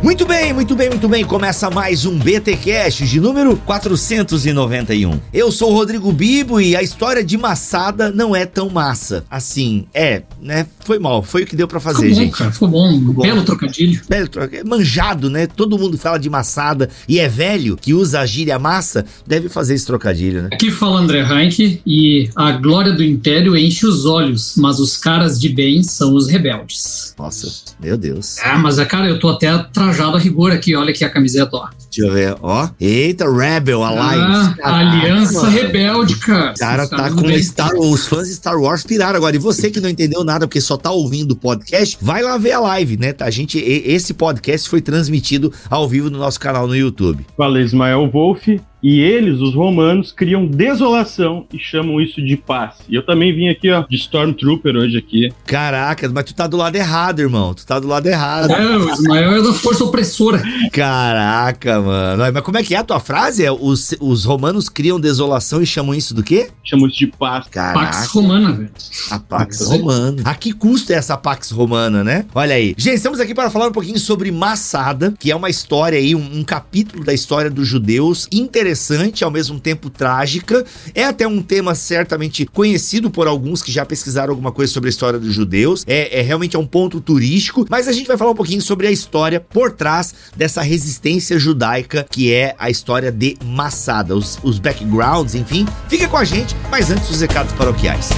[0.00, 1.24] Muito bem, muito bem, muito bem.
[1.24, 5.20] Começa mais um BT Cash de número 491.
[5.34, 9.24] Eu sou o Rodrigo Bibo e a história de Massada não é tão massa.
[9.28, 10.66] Assim, é, né?
[10.84, 12.38] Foi mal, foi o que deu para fazer, ficou bom, gente.
[12.38, 13.44] Cara, ficou bom, ficou belo bom.
[13.44, 14.00] trocadilho.
[14.08, 14.68] Belo trocadilho.
[14.68, 15.46] Manjado, né?
[15.48, 19.74] Todo mundo fala de Massada e é velho que usa a gíria massa, deve fazer
[19.74, 20.50] esse trocadilho, né?
[20.52, 25.40] Aqui fala André Heinck e a glória do império enche os olhos, mas os caras
[25.40, 27.14] de bem são os rebeldes.
[27.18, 27.48] Nossa,
[27.80, 28.38] meu Deus.
[28.44, 31.50] Ah, mas, cara, eu tô até atrás trajado a rigor aqui, olha aqui a camiseta,
[31.52, 31.68] ó.
[31.90, 32.68] Deixa eu ver, ó.
[32.78, 34.54] Eita, Rebel Alliance.
[34.62, 35.50] Ah, Aliança mano.
[35.50, 36.52] Rebelde, cara.
[36.52, 39.34] O cara tá com Star Os fãs de Star Wars piraram agora.
[39.34, 42.52] E você que não entendeu nada porque só tá ouvindo o podcast, vai lá ver
[42.52, 43.14] a live, né?
[43.20, 47.26] A gente, esse podcast foi transmitido ao vivo no nosso canal no YouTube.
[47.36, 48.46] Falei Ismael Wolf,
[48.88, 52.76] e eles, os romanos, criam desolação e chamam isso de paz.
[52.88, 55.30] E eu também vim aqui, ó, de Stormtrooper hoje aqui.
[55.44, 57.52] Caraca, mas tu tá do lado errado, irmão.
[57.52, 58.50] Tu tá do lado errado.
[58.50, 60.42] É, o Ismael é da força opressora.
[60.72, 62.32] Caraca, mano.
[62.32, 63.44] Mas como é que é a tua frase?
[63.44, 66.48] É, os, os romanos criam desolação e chamam isso do quê?
[66.64, 67.46] Chamam isso de paz.
[67.48, 67.78] Caraca.
[67.78, 68.70] Pax Romana, velho.
[69.10, 70.22] A Pax Romana.
[70.24, 72.24] A que custo é essa Pax Romana, né?
[72.34, 72.74] Olha aí.
[72.78, 76.38] Gente, estamos aqui para falar um pouquinho sobre Massada, que é uma história aí, um,
[76.38, 80.64] um capítulo da história dos judeus interessante interessante, ao mesmo tempo trágica.
[80.94, 84.90] É até um tema certamente conhecido por alguns que já pesquisaram alguma coisa sobre a
[84.90, 85.84] história dos judeus.
[85.86, 88.86] É, é realmente é um ponto turístico, mas a gente vai falar um pouquinho sobre
[88.86, 94.58] a história por trás dessa resistência judaica que é a história de Massada, os, os
[94.58, 95.66] backgrounds, enfim.
[95.88, 98.10] Fica com a gente, mas antes os recados paroquiais.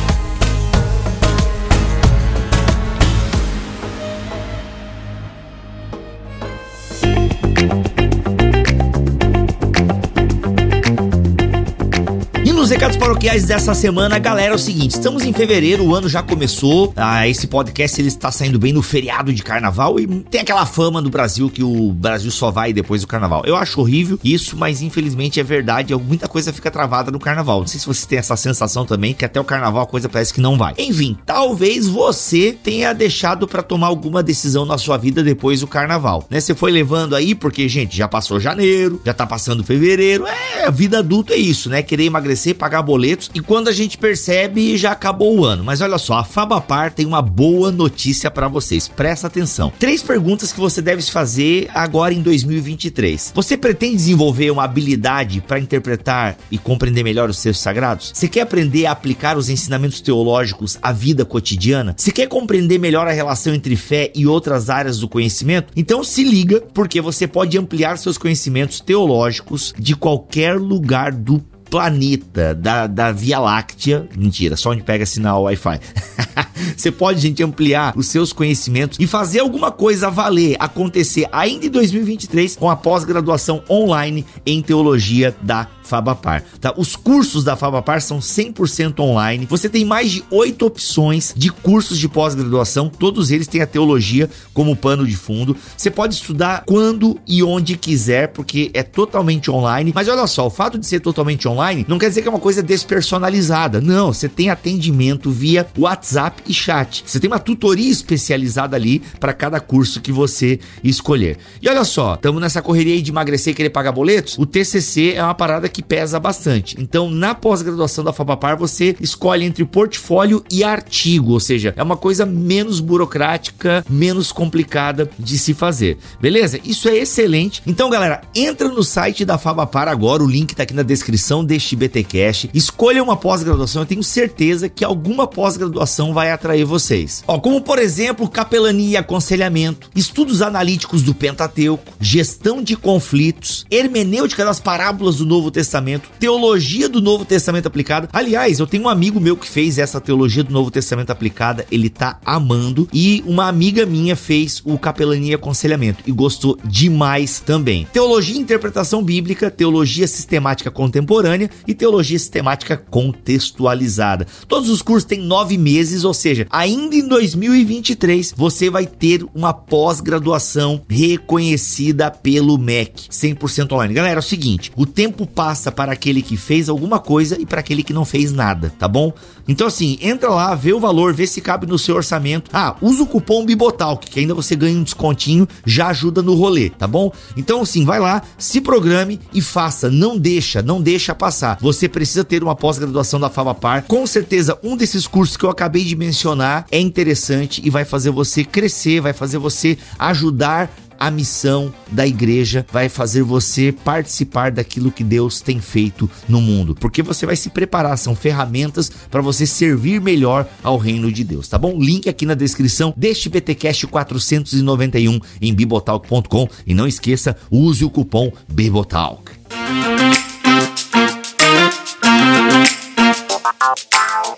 [12.80, 16.94] Recados paroquiais dessa semana, galera, é o seguinte: estamos em fevereiro, o ano já começou.
[16.96, 21.02] Ah, esse podcast ele está saindo bem no feriado de carnaval e tem aquela fama
[21.02, 23.42] do Brasil que o Brasil só vai depois do carnaval.
[23.44, 25.94] Eu acho horrível isso, mas infelizmente é verdade.
[25.94, 27.60] Muita coisa fica travada no carnaval.
[27.60, 30.32] Não sei se você tem essa sensação também, que até o carnaval a coisa parece
[30.32, 30.72] que não vai.
[30.78, 36.26] Enfim, talvez você tenha deixado para tomar alguma decisão na sua vida depois do carnaval,
[36.30, 36.40] né?
[36.40, 40.24] Você foi levando aí, porque, gente, já passou janeiro, já tá passando fevereiro.
[40.26, 41.82] É, vida adulta é isso, né?
[41.82, 45.64] Querer emagrecer pagar boletos e quando a gente percebe já acabou o ano.
[45.64, 48.86] Mas olha só, a Fabapar tem uma boa notícia para vocês.
[48.86, 49.72] Presta atenção.
[49.78, 53.32] Três perguntas que você deve fazer agora em 2023.
[53.34, 58.12] Você pretende desenvolver uma habilidade para interpretar e compreender melhor os textos sagrados?
[58.14, 61.94] Você quer aprender a aplicar os ensinamentos teológicos à vida cotidiana?
[61.96, 65.72] Você quer compreender melhor a relação entre fé e outras áreas do conhecimento?
[65.74, 72.54] Então se liga, porque você pode ampliar seus conhecimentos teológicos de qualquer lugar do planeta,
[72.54, 74.08] da, da Via Láctea.
[74.16, 75.80] Mentira, só onde pega sinal Wi-Fi.
[76.76, 81.70] Você pode, gente, ampliar os seus conhecimentos e fazer alguma coisa valer, acontecer ainda em
[81.70, 86.44] 2023 com a pós-graduação online em teologia da Fabapar.
[86.60, 86.72] Tá?
[86.76, 89.44] Os cursos da Fabapar são 100% online.
[89.50, 94.30] Você tem mais de oito opções de cursos de pós-graduação, todos eles têm a teologia
[94.54, 95.56] como pano de fundo.
[95.76, 99.90] Você pode estudar quando e onde quiser, porque é totalmente online.
[99.92, 102.38] Mas olha só, o fato de ser totalmente online não quer dizer que é uma
[102.38, 103.80] coisa despersonalizada.
[103.80, 107.02] Não, você tem atendimento via WhatsApp e chat.
[107.04, 111.38] Você tem uma tutoria especializada ali para cada curso que você escolher.
[111.60, 114.38] E olha só, estamos nessa correria aí de emagrecer e querer pagar boletos.
[114.38, 116.76] O TCC é uma parada que que pesa bastante.
[116.78, 121.96] Então, na pós-graduação da Fabapar, você escolhe entre portfólio e artigo, ou seja, é uma
[121.96, 125.96] coisa menos burocrática, menos complicada de se fazer.
[126.20, 126.60] Beleza?
[126.62, 127.62] Isso é excelente.
[127.66, 131.74] Então, galera, entra no site da Fabapar agora, o link tá aqui na descrição deste
[131.74, 132.50] BTcast.
[132.52, 137.24] Escolha uma pós-graduação, eu tenho certeza que alguma pós-graduação vai atrair vocês.
[137.26, 144.44] Ó, como por exemplo, capelania e aconselhamento, estudos analíticos do Pentateuco, gestão de conflitos, hermenêutica
[144.44, 148.08] das parábolas do Novo Testamento Testamento, teologia do Novo Testamento aplicada.
[148.12, 151.88] Aliás, eu tenho um amigo meu que fez essa teologia do Novo Testamento aplicada, ele
[151.88, 152.88] tá amando.
[152.92, 157.86] E uma amiga minha fez o Capelania Aconselhamento e gostou demais também.
[157.92, 164.26] Teologia e interpretação bíblica, teologia sistemática contemporânea contemporânea e teologia sistemática contextualizada.
[164.48, 169.52] Todos os cursos têm nove meses, ou seja, ainda em 2023 você vai ter uma
[169.52, 173.94] pós-graduação reconhecida pelo MEC, 100% online.
[173.94, 177.58] Galera, é o seguinte: o tempo passa para aquele que fez alguma coisa e para
[177.58, 179.12] aquele que não fez nada, tá bom?
[179.48, 182.48] Então, assim, entra lá, vê o valor, vê se cabe no seu orçamento.
[182.52, 186.70] Ah, usa o cupom Bibotalk, que ainda você ganha um descontinho, já ajuda no rolê,
[186.70, 187.12] tá bom?
[187.36, 189.90] Então, assim, vai lá, se programe e faça.
[189.90, 191.58] Não deixa, não deixa passar.
[191.60, 193.82] Você precisa ter uma pós-graduação da Favapar.
[193.88, 198.10] Com certeza, um desses cursos que eu acabei de mencionar é interessante e vai fazer
[198.10, 204.92] você crescer, vai fazer você ajudar a missão da igreja vai fazer você participar daquilo
[204.92, 209.46] que Deus tem feito no mundo, porque você vai se preparar, são ferramentas para você
[209.46, 211.80] servir melhor ao reino de Deus, tá bom?
[211.80, 218.30] Link aqui na descrição deste BTcast 491 em bibotalk.com e não esqueça, use o cupom
[218.48, 219.32] BIBOTALK.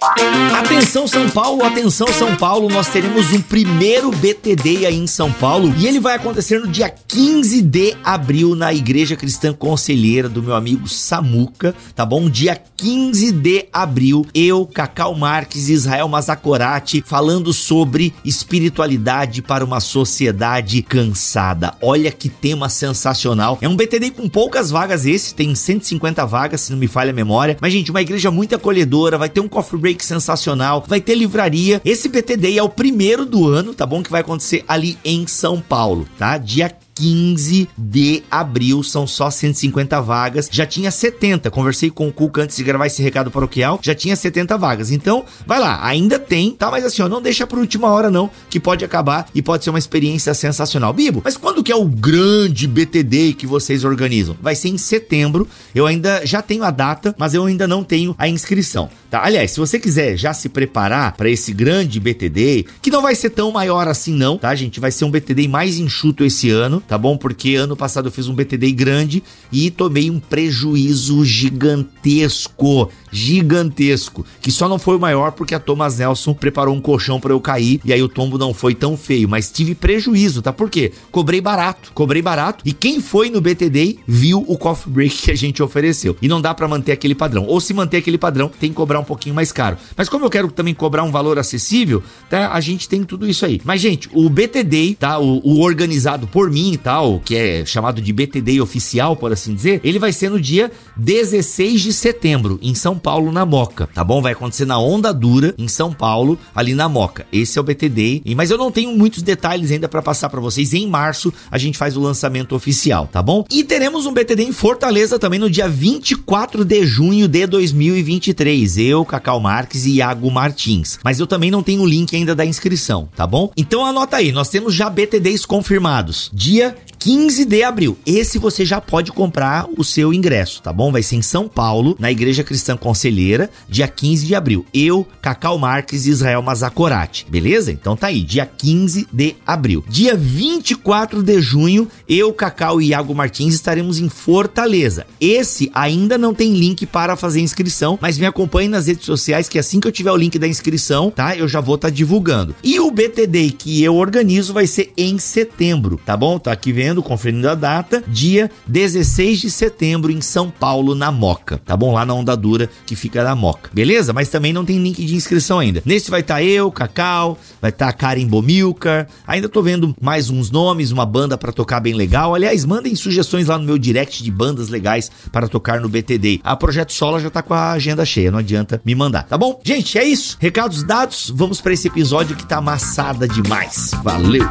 [0.03, 5.73] Atenção São Paulo, atenção São Paulo, nós teremos um primeiro BTD aí em São Paulo
[5.79, 10.57] e ele vai acontecer no dia 15 de abril na Igreja Cristã Conselheira do meu
[10.57, 12.29] amigo Samuca, tá bom?
[12.29, 19.79] Dia 15 de abril, eu, Cacau Marques e Israel Mazacorati falando sobre espiritualidade para uma
[19.79, 21.75] sociedade cansada.
[21.81, 23.57] Olha que tema sensacional.
[23.61, 27.15] É um BTD com poucas vagas esse, tem 150 vagas, se não me falha a
[27.15, 27.57] memória.
[27.61, 31.81] Mas gente, uma igreja muito acolhedora, vai ter um coffee break sensacional, vai ter livraria.
[31.85, 34.03] Esse BTD é o primeiro do ano, tá bom?
[34.03, 36.39] Que vai acontecer ali em São Paulo, tá?
[36.39, 40.49] Dia 15 de abril, são só 150 vagas.
[40.51, 41.51] Já tinha 70.
[41.51, 44.91] Conversei com o Cuca antes de gravar esse recado paroquial, já tinha 70 vagas.
[44.91, 46.71] Então, vai lá, ainda tem, tá?
[46.71, 49.71] Mas assim, ó, não deixa por última hora não, que pode acabar e pode ser
[49.71, 50.93] uma experiência sensacional.
[50.93, 54.37] Bibo, mas quando que é o grande BTD que vocês organizam?
[54.41, 55.49] Vai ser em setembro.
[55.75, 58.89] Eu ainda já tenho a data, mas eu ainda não tenho a inscrição.
[59.11, 59.23] Tá?
[59.25, 63.31] Aliás, se você quiser já se preparar para esse grande BTD, que não vai ser
[63.31, 64.81] tão maior assim não, tá, gente?
[64.81, 67.17] Vai ser um BTD mais enxuto esse ano, tá bom?
[67.17, 74.51] Porque ano passado eu fiz um BTD grande e tomei um prejuízo gigantesco, gigantesco, que
[74.51, 77.81] só não foi o maior porque a Thomas Nelson preparou um colchão para eu cair
[77.85, 80.53] e aí o tombo não foi tão feio, mas tive prejuízo, tá?
[80.53, 80.93] Por quê?
[81.11, 85.37] Cobrei barato, cobrei barato e quem foi no BTD viu o coffee break que a
[85.37, 86.17] gente ofereceu.
[86.23, 87.45] E não dá para manter aquele padrão.
[87.47, 89.77] Ou se manter aquele padrão, tem que cobrar um pouquinho mais caro.
[89.97, 92.53] Mas como eu quero também cobrar um valor acessível, tá?
[92.53, 93.61] A gente tem tudo isso aí.
[93.65, 95.19] Mas, gente, o BTD, tá?
[95.19, 99.55] O, o organizado por mim e tal, que é chamado de BTD oficial, por assim
[99.55, 104.05] dizer, ele vai ser no dia 16 de setembro, em São Paulo, na Moca, tá
[104.05, 104.23] bom?
[104.23, 107.27] Vai acontecer na Onda Dura, em São Paulo, ali na Moca.
[107.33, 110.73] Esse é o BTD, mas eu não tenho muitos detalhes ainda para passar para vocês.
[110.73, 113.45] Em março, a gente faz o lançamento oficial, tá bom?
[113.51, 118.79] E teremos um BTD em Fortaleza também no dia 24 de junho de 2023.
[118.79, 120.99] Eu Cacau Marques e Iago Martins.
[121.03, 123.51] Mas eu também não tenho o link ainda da inscrição, tá bom?
[123.57, 126.31] Então anota aí, nós temos já BTDs confirmados.
[126.33, 127.99] Dia 15 de abril.
[128.07, 130.93] Esse você já pode comprar o seu ingresso, tá bom?
[130.93, 134.65] Vai ser em São Paulo, na Igreja Cristã Conselheira, dia 15 de abril.
[134.73, 137.73] Eu, Cacau Marques e Israel Mazacorati, beleza?
[137.73, 139.85] Então tá aí, dia 15 de abril.
[139.89, 145.05] Dia 24 de junho, eu, Cacau e Iago Martins estaremos em Fortaleza.
[145.21, 149.59] Esse ainda não tem link para fazer inscrição, mas me acompanhe nas redes sociais que
[149.59, 151.37] assim que eu tiver o link da inscrição, tá?
[151.37, 152.55] Eu já vou estar tá divulgando.
[152.63, 156.39] E o BTD que eu organizo vai ser em setembro, tá bom?
[156.39, 161.59] Tá aqui vendo conferindo a data, dia 16 de setembro em São Paulo, na Moca,
[161.65, 161.95] tá bom?
[161.95, 164.13] Lá na Onda Dura, que fica na Moca, beleza?
[164.13, 165.81] Mas também não tem link de inscrição ainda.
[165.85, 169.95] Nesse vai estar tá eu, Cacau, vai estar tá a Karen Bomilcar, ainda tô vendo
[170.01, 172.35] mais uns nomes, uma banda para tocar bem legal.
[172.35, 176.41] Aliás, mandem sugestões lá no meu direct de bandas legais para tocar no BTD.
[176.43, 179.61] A Projeto Sola já tá com a agenda cheia, não adianta me mandar, tá bom?
[179.63, 180.37] Gente, é isso.
[180.41, 183.93] Recados dados, vamos para esse episódio que tá amassada demais.
[184.03, 184.51] Valeu!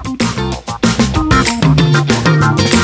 [2.57, 2.80] Thank you.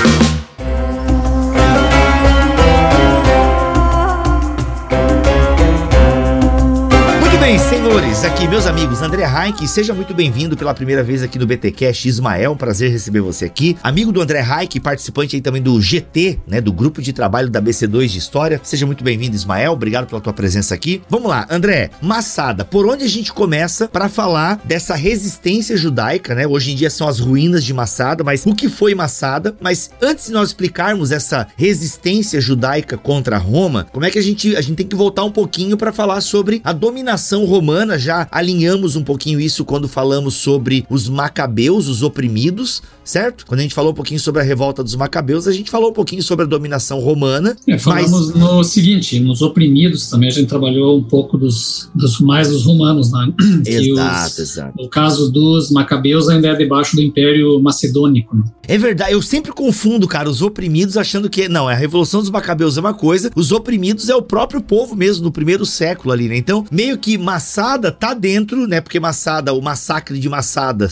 [7.48, 11.48] Bem, senhores, aqui meus amigos, André Heinck, seja muito bem-vindo pela primeira vez aqui no
[11.48, 13.78] BTcast Ismael, um prazer receber você aqui.
[13.82, 17.62] Amigo do André Heinck, participante aí também do GT, né, do grupo de trabalho da
[17.62, 18.60] BC2 de História.
[18.62, 21.02] Seja muito bem-vindo, Ismael, obrigado pela tua presença aqui.
[21.10, 26.46] Vamos lá, André, Massada, por onde a gente começa para falar dessa resistência judaica, né?
[26.46, 29.56] Hoje em dia são as ruínas de Massada, mas o que foi Massada?
[29.62, 34.54] Mas antes de nós explicarmos essa resistência judaica contra Roma, como é que a gente
[34.54, 38.96] a gente tem que voltar um pouquinho para falar sobre a dominação romana, já alinhamos
[38.96, 43.46] um pouquinho isso quando falamos sobre os macabeus, os oprimidos, certo?
[43.46, 45.94] Quando a gente falou um pouquinho sobre a revolta dos macabeus, a gente falou um
[45.94, 47.56] pouquinho sobre a dominação romana.
[47.68, 48.36] É, falamos mas...
[48.36, 53.12] no seguinte, nos oprimidos também a gente trabalhou um pouco dos, dos mais dos romanos,
[53.12, 53.34] né?
[53.66, 54.82] Exato, os, exato.
[54.82, 58.36] No caso dos macabeus ainda é debaixo do Império Macedônico.
[58.36, 58.44] Né?
[58.68, 62.30] É verdade, eu sempre confundo, cara, os oprimidos achando que não, é a revolução dos
[62.30, 66.28] macabeus é uma coisa, os oprimidos é o próprio povo mesmo no primeiro século ali,
[66.28, 66.38] né?
[66.38, 68.80] Então, meio que Massada tá dentro, né?
[68.80, 70.88] Porque Massada, o massacre de Massada,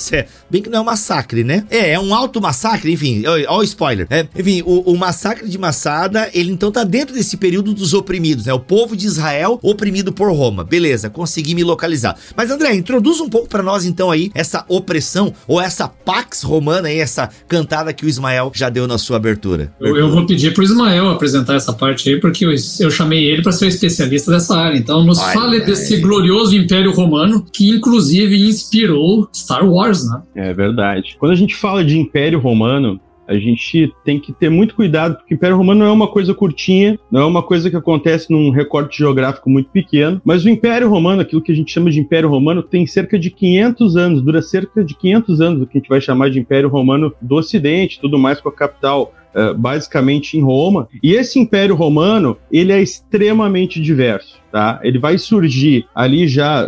[0.51, 1.65] bem que não é um massacre, né?
[1.70, 4.06] É, é um alto massacre, enfim, ó o spoiler.
[4.10, 8.48] É, enfim, o, o massacre de Massada, ele então tá dentro desse período dos oprimidos,
[8.48, 8.54] né?
[8.54, 10.65] O povo de Israel oprimido por Roma.
[10.65, 12.18] Beleza, consegui me localizar.
[12.36, 16.89] Mas André, introduz um pouco para nós então aí essa opressão ou essa pax romana
[16.89, 19.72] aí, essa cantada que o Ismael já deu na sua abertura.
[19.80, 23.42] Eu, eu vou pedir pro Ismael apresentar essa parte aí, porque eu, eu chamei ele
[23.42, 24.77] para ser especialista dessa área.
[24.77, 25.65] Então, nos ai, fale ai.
[25.65, 26.25] desse glorioso
[26.58, 30.22] Império Romano que inclusive inspirou Star Wars, né?
[30.36, 31.15] É verdade.
[31.20, 35.34] Quando a gente fala de Império Romano, a gente tem que ter muito cuidado, porque
[35.34, 38.50] o Império Romano não é uma coisa curtinha, não é uma coisa que acontece num
[38.50, 42.29] recorte geográfico muito pequeno, mas o Império Romano, aquilo que a gente chama de Império
[42.29, 45.89] Romano, tem cerca de 500 anos, dura cerca de 500 anos, o que a gente
[45.89, 49.13] vai chamar de Império Romano do Ocidente, tudo mais com a capital
[49.58, 50.88] basicamente em Roma.
[51.04, 54.80] E esse Império Romano, ele é extremamente diverso, tá?
[54.84, 56.68] Ele vai surgir ali já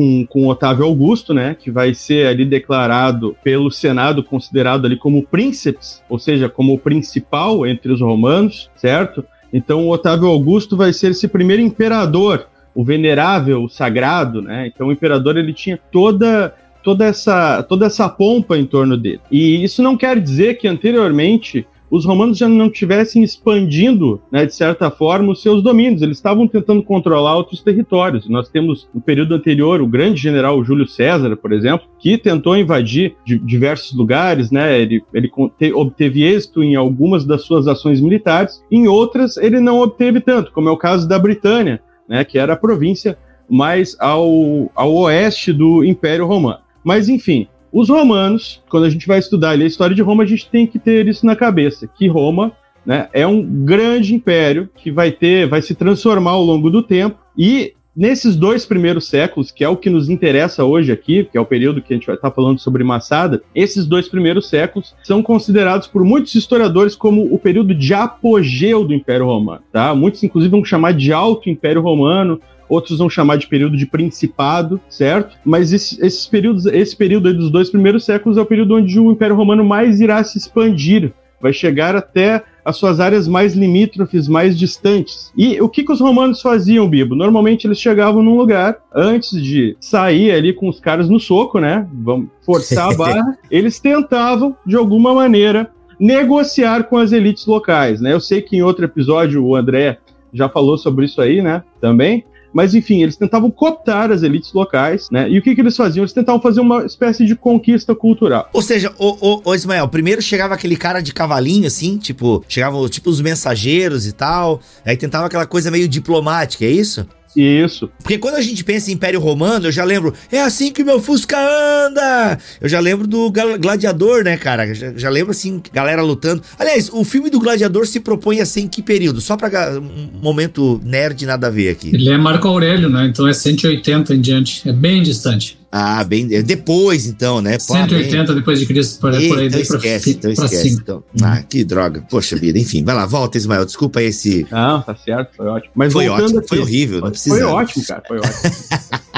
[0.00, 5.26] com, com Otávio Augusto, né, que vai ser ali declarado pelo Senado considerado ali como
[5.26, 9.22] príncipes, ou seja, como o principal entre os romanos, certo?
[9.52, 14.68] Então Otávio Augusto vai ser esse primeiro imperador, o venerável, o sagrado, né?
[14.68, 19.20] Então o imperador ele tinha toda toda essa toda essa pompa em torno dele.
[19.30, 24.54] E isso não quer dizer que anteriormente os romanos já não estivessem expandindo, né, de
[24.54, 26.02] certa forma, os seus domínios.
[26.02, 28.28] Eles estavam tentando controlar outros territórios.
[28.28, 33.16] Nós temos, no período anterior, o grande general Júlio César, por exemplo, que tentou invadir
[33.24, 34.80] diversos lugares, né?
[34.80, 35.30] Ele, ele
[35.74, 40.68] obteve êxito em algumas das suas ações militares, em outras ele não obteve tanto, como
[40.68, 43.18] é o caso da Britânia, né, que era a província
[43.48, 46.60] mais ao, ao oeste do Império Romano.
[46.84, 50.26] Mas, enfim, os romanos, quando a gente vai estudar ali a história de Roma, a
[50.26, 52.52] gente tem que ter isso na cabeça, que Roma
[52.84, 57.18] né, é um grande império que vai ter, vai se transformar ao longo do tempo
[57.36, 61.40] e nesses dois primeiros séculos, que é o que nos interessa hoje aqui, que é
[61.40, 65.22] o período que a gente vai estar falando sobre Massada, esses dois primeiros séculos são
[65.22, 69.94] considerados por muitos historiadores como o período de apogeu do Império Romano, tá?
[69.94, 74.80] Muitos inclusive vão chamar de Alto Império Romano, outros vão chamar de período de principado,
[74.88, 75.36] certo?
[75.44, 78.98] Mas esse, esses períodos, esse período aí dos dois primeiros séculos é o período onde
[78.98, 84.28] o Império Romano mais irá se expandir, vai chegar até as suas áreas mais limítrofes,
[84.28, 85.32] mais distantes.
[85.36, 87.16] E o que, que os romanos faziam, Bibo?
[87.16, 91.88] Normalmente eles chegavam num lugar, antes de sair ali com os caras no soco, né?
[91.92, 98.12] Vamos forçar a barra, eles tentavam, de alguma maneira, negociar com as elites locais, né?
[98.12, 99.98] Eu sei que em outro episódio o André
[100.32, 101.62] já falou sobre isso aí, né?
[101.80, 102.24] Também.
[102.52, 105.28] Mas, enfim, eles tentavam cooptar as elites locais, né?
[105.28, 106.02] E o que, que eles faziam?
[106.02, 108.48] Eles tentavam fazer uma espécie de conquista cultural.
[108.52, 112.88] Ou seja, o, o, o Ismael, primeiro chegava aquele cara de cavalinho, assim, tipo, chegavam
[112.88, 117.06] tipo os mensageiros e tal, aí tentava aquela coisa meio diplomática, é isso?
[117.36, 117.90] Isso.
[117.98, 120.86] Porque quando a gente pensa em Império Romano, eu já lembro, é assim que o
[120.86, 122.38] meu Fusca anda!
[122.60, 124.74] Eu já lembro do Gladiador, né, cara?
[124.74, 126.42] Já, já, lembro, assim, galera lutando.
[126.58, 129.20] Aliás, o filme do Gladiador se propõe a ser em que período?
[129.20, 131.90] Só pra um momento nerd nada a ver aqui.
[131.94, 133.06] Ele é Marco Aurélio, né?
[133.06, 134.68] Então é 180 em diante.
[134.68, 135.59] É bem distante.
[135.72, 136.28] Ah, bem.
[136.34, 137.52] É depois, então, né?
[137.52, 138.34] Pô, 180 bem...
[138.34, 139.46] depois de Cristo, por, por aí.
[139.46, 140.68] Então esquece, pra, então esquece.
[140.70, 141.04] Então.
[141.22, 142.04] Ah, que droga.
[142.10, 143.64] Poxa vida, enfim, vai lá, volta, Ismael.
[143.64, 144.46] Desculpa esse.
[144.50, 145.72] Não, tá certo, foi ótimo.
[145.76, 147.36] Mas foi ótimo, aqui, foi horrível, não precisa.
[147.36, 148.32] Foi ótimo, cara, foi ótimo.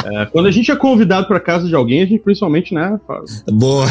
[0.20, 3.00] é, quando a gente é convidado para casa de alguém, a gente principalmente, né?
[3.50, 3.86] Boa.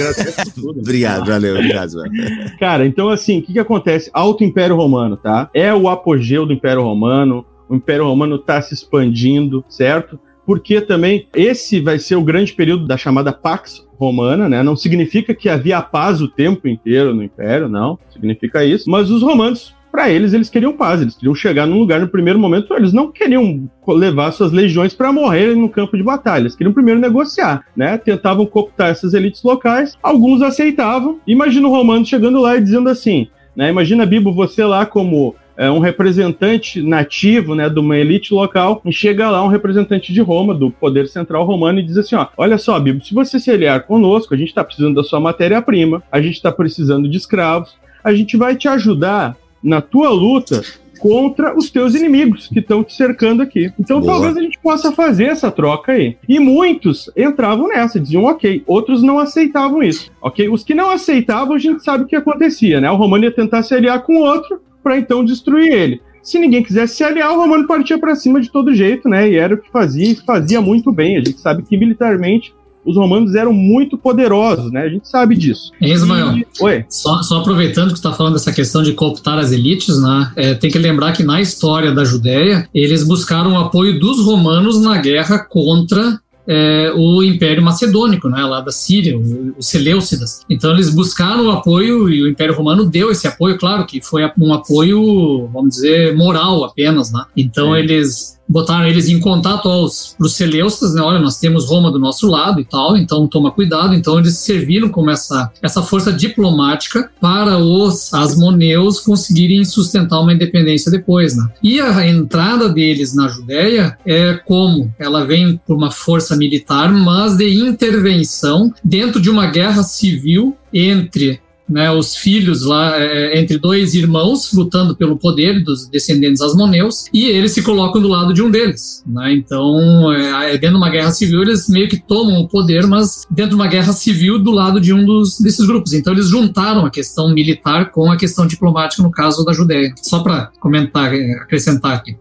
[0.54, 2.12] Tudo, obrigado, valeu, obrigado, mano.
[2.60, 4.12] Cara, então assim, o que, que acontece?
[4.14, 5.50] Alto Império Romano, tá?
[5.52, 7.44] É o apogeu do Império Romano.
[7.68, 10.20] O Império Romano tá se expandindo, certo?
[10.46, 14.64] Porque também esse vai ser o grande período da chamada Pax Romana, né?
[14.64, 18.90] Não significa que havia paz o tempo inteiro no Império, não, significa isso.
[18.90, 22.40] Mas os romanos, para eles, eles queriam paz, eles queriam chegar num lugar no primeiro
[22.40, 26.74] momento, eles não queriam levar suas legiões para morrer no campo de batalha, eles queriam
[26.74, 27.98] primeiro negociar, né?
[27.98, 31.20] Tentavam cooptar essas elites locais, alguns aceitavam.
[31.28, 33.70] Imagina o romano chegando lá e dizendo assim, né?
[33.70, 38.92] Imagina, Bibo, você lá como é, um representante nativo, né, de uma elite local, e
[38.92, 42.58] chega lá um representante de Roma, do poder central romano, e diz assim: ó, olha
[42.58, 46.22] só, Bíblia, se você se aliar conosco, a gente está precisando da sua matéria-prima, a
[46.22, 50.62] gente está precisando de escravos, a gente vai te ajudar na tua luta
[51.02, 53.74] contra os teus inimigos que estão te cercando aqui.
[53.80, 54.14] Então Boa.
[54.14, 56.16] talvez a gente possa fazer essa troca aí.
[56.30, 58.64] E muitos entravam nessa, diziam ok.
[58.68, 60.48] Outros não aceitavam isso, ok?
[60.48, 62.90] Os que não aceitavam, a gente sabe o que acontecia, né?
[62.92, 66.02] O Romano ia tentar se aliar com outro para então destruir ele.
[66.22, 69.30] Se ninguém quisesse se aliar, o Romano partia para cima de todo jeito, né?
[69.30, 71.18] E era o que fazia e fazia muito bem.
[71.18, 72.54] A gente sabe que militarmente
[72.86, 74.82] os romanos eram muito poderosos, né?
[74.82, 75.72] A gente sabe disso.
[75.82, 76.46] É, Ismael, e...
[76.62, 76.86] Oi.
[76.90, 80.32] Só, só, aproveitando que está falando dessa questão de cooptar as elites, né?
[80.36, 84.82] É, tem que lembrar que na história da Judéia, eles buscaram o apoio dos romanos
[84.82, 90.42] na guerra contra é, o Império Macedônico, né, lá da Síria, os Seleucidas.
[90.50, 94.24] Então eles buscaram o apoio e o Império Romano deu esse apoio, claro que foi
[94.40, 97.24] um apoio, vamos dizer, moral apenas, né?
[97.36, 97.80] Então é.
[97.80, 101.02] eles botaram eles em contato aos os Seleucidas, né?
[101.02, 103.96] Olha, nós temos Roma do nosso lado e tal, então toma cuidado.
[103.96, 110.92] Então eles serviram como essa, essa força diplomática para os asmoneus conseguirem sustentar uma independência
[110.92, 111.48] depois, né?
[111.64, 117.38] E a entrada deles na Judéia é como ela vem por uma força militar, mas
[117.38, 121.40] de intervenção dentro de uma guerra civil entre
[121.72, 127.26] né, os filhos lá é, entre dois irmãos lutando pelo poder dos descendentes asmoneus e
[127.26, 129.04] eles se colocam do lado de um deles.
[129.08, 129.34] Né?
[129.34, 133.26] Então, é, é, dentro de uma guerra civil, eles meio que tomam o poder, mas
[133.30, 135.94] dentro de uma guerra civil do lado de um dos, desses grupos.
[135.94, 139.94] Então, eles juntaram a questão militar com a questão diplomática no caso da Judéia.
[140.02, 142.18] Só para comentar, é, acrescentar aqui.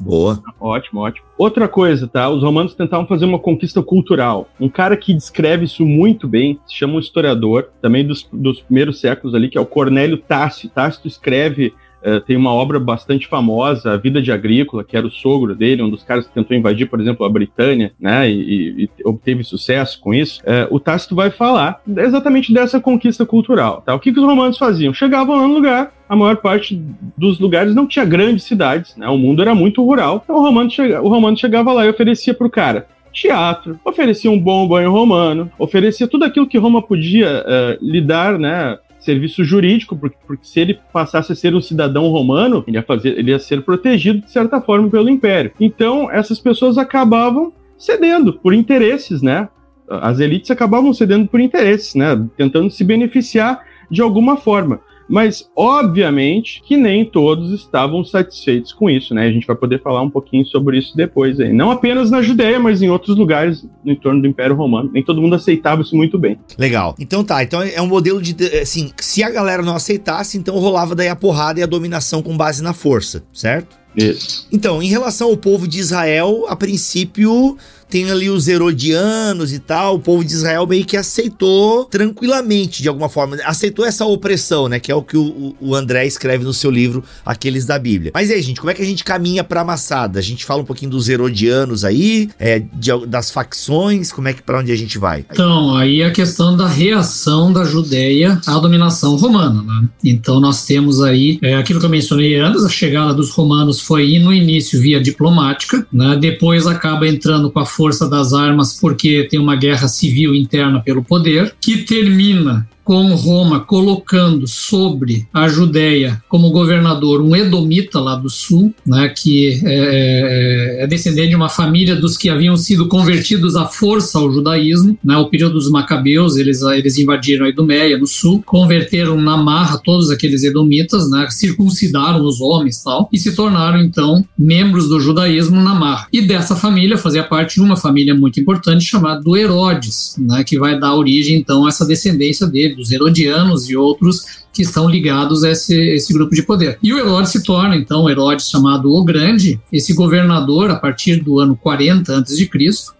[0.00, 0.42] Boa.
[0.60, 1.23] Ótimo, ótimo.
[1.36, 2.28] Outra coisa, tá?
[2.28, 4.48] Os romanos tentavam fazer uma conquista cultural.
[4.60, 9.00] Um cara que descreve isso muito bem, se chama um historiador, também dos, dos primeiros
[9.00, 10.72] séculos ali, que é o Cornélio Tácito.
[10.72, 11.74] Tácito escreve
[12.04, 15.82] Uh, tem uma obra bastante famosa, A Vida de Agrícola, que era o sogro dele,
[15.82, 20.00] um dos caras que tentou invadir, por exemplo, a Britânia, né, e, e obteve sucesso
[20.00, 20.40] com isso.
[20.42, 23.82] Uh, o Tácito vai falar exatamente dessa conquista cultural.
[23.84, 23.94] Tá?
[23.94, 24.92] O que, que os romanos faziam?
[24.92, 26.80] Chegavam lá no lugar, a maior parte
[27.16, 29.08] dos lugares não tinha grandes cidades, né?
[29.08, 30.20] O mundo era muito rural.
[30.22, 34.30] Então o romano, chega, o romano chegava lá e oferecia para o cara teatro, oferecia
[34.30, 38.76] um bom banho romano, oferecia tudo aquilo que Roma podia uh, lhe dar, né?
[39.04, 43.18] Serviço jurídico, porque, porque, se ele passasse a ser um cidadão romano, ele ia, fazer,
[43.18, 45.52] ele ia ser protegido de certa forma pelo império.
[45.60, 49.48] Então, essas pessoas acabavam cedendo por interesses, né?
[49.88, 52.18] As elites acabavam cedendo por interesses, né?
[52.36, 54.80] Tentando se beneficiar de alguma forma.
[55.08, 59.26] Mas, obviamente, que nem todos estavam satisfeitos com isso, né?
[59.26, 61.52] A gente vai poder falar um pouquinho sobre isso depois aí.
[61.52, 64.90] Não apenas na Judéia, mas em outros lugares no entorno do Império Romano.
[64.92, 66.38] Nem todo mundo aceitava isso muito bem.
[66.58, 66.94] Legal.
[66.98, 68.34] Então tá, então é um modelo de.
[68.58, 72.36] Assim, se a galera não aceitasse, então rolava daí a porrada e a dominação com
[72.36, 73.84] base na força, certo?
[73.96, 74.48] Isso.
[74.50, 77.56] Então, em relação ao povo de Israel, a princípio
[77.94, 82.88] tem ali os herodianos e tal, o povo de Israel meio que aceitou tranquilamente, de
[82.88, 86.52] alguma forma, aceitou essa opressão, né, que é o que o, o André escreve no
[86.52, 88.10] seu livro, Aqueles da Bíblia.
[88.12, 90.18] Mas aí, gente, como é que a gente caminha pra Massada?
[90.18, 94.42] A gente fala um pouquinho dos herodianos aí, é, de, das facções, como é que,
[94.42, 95.24] pra onde a gente vai?
[95.30, 99.88] Então, aí a questão da reação da Judéia à dominação romana, né?
[100.02, 104.18] Então nós temos aí, é, aquilo que eu mencionei antes, a chegada dos romanos foi
[104.18, 106.18] no início via diplomática, né?
[106.20, 110.80] Depois acaba entrando com a força força das armas porque tem uma guerra civil interna
[110.80, 118.14] pelo poder, que termina com Roma colocando sobre a Judéia como governador um edomita lá
[118.14, 122.86] do sul, né, que é, é, é, descendente de uma família dos que haviam sido
[122.86, 124.98] convertidos à força ao judaísmo.
[125.02, 129.80] Né, o período dos macabeus, eles, eles invadiram a Idumeia no sul, converteram na marra
[129.82, 135.60] todos aqueles edomitas, né, circuncidaram os homens tal, e se tornaram então membros do judaísmo
[135.62, 136.06] na marra.
[136.12, 140.58] E dessa família fazia parte de uma família muito importante chamada do Herodes, né, que
[140.58, 145.42] vai dar origem então a essa descendência dele dos herodianos e outros que estão ligados
[145.42, 146.78] a esse, esse grupo de poder.
[146.82, 151.40] E o Herodes se torna, então, Herodes chamado o Grande, esse governador a partir do
[151.40, 152.48] ano 40 a.C.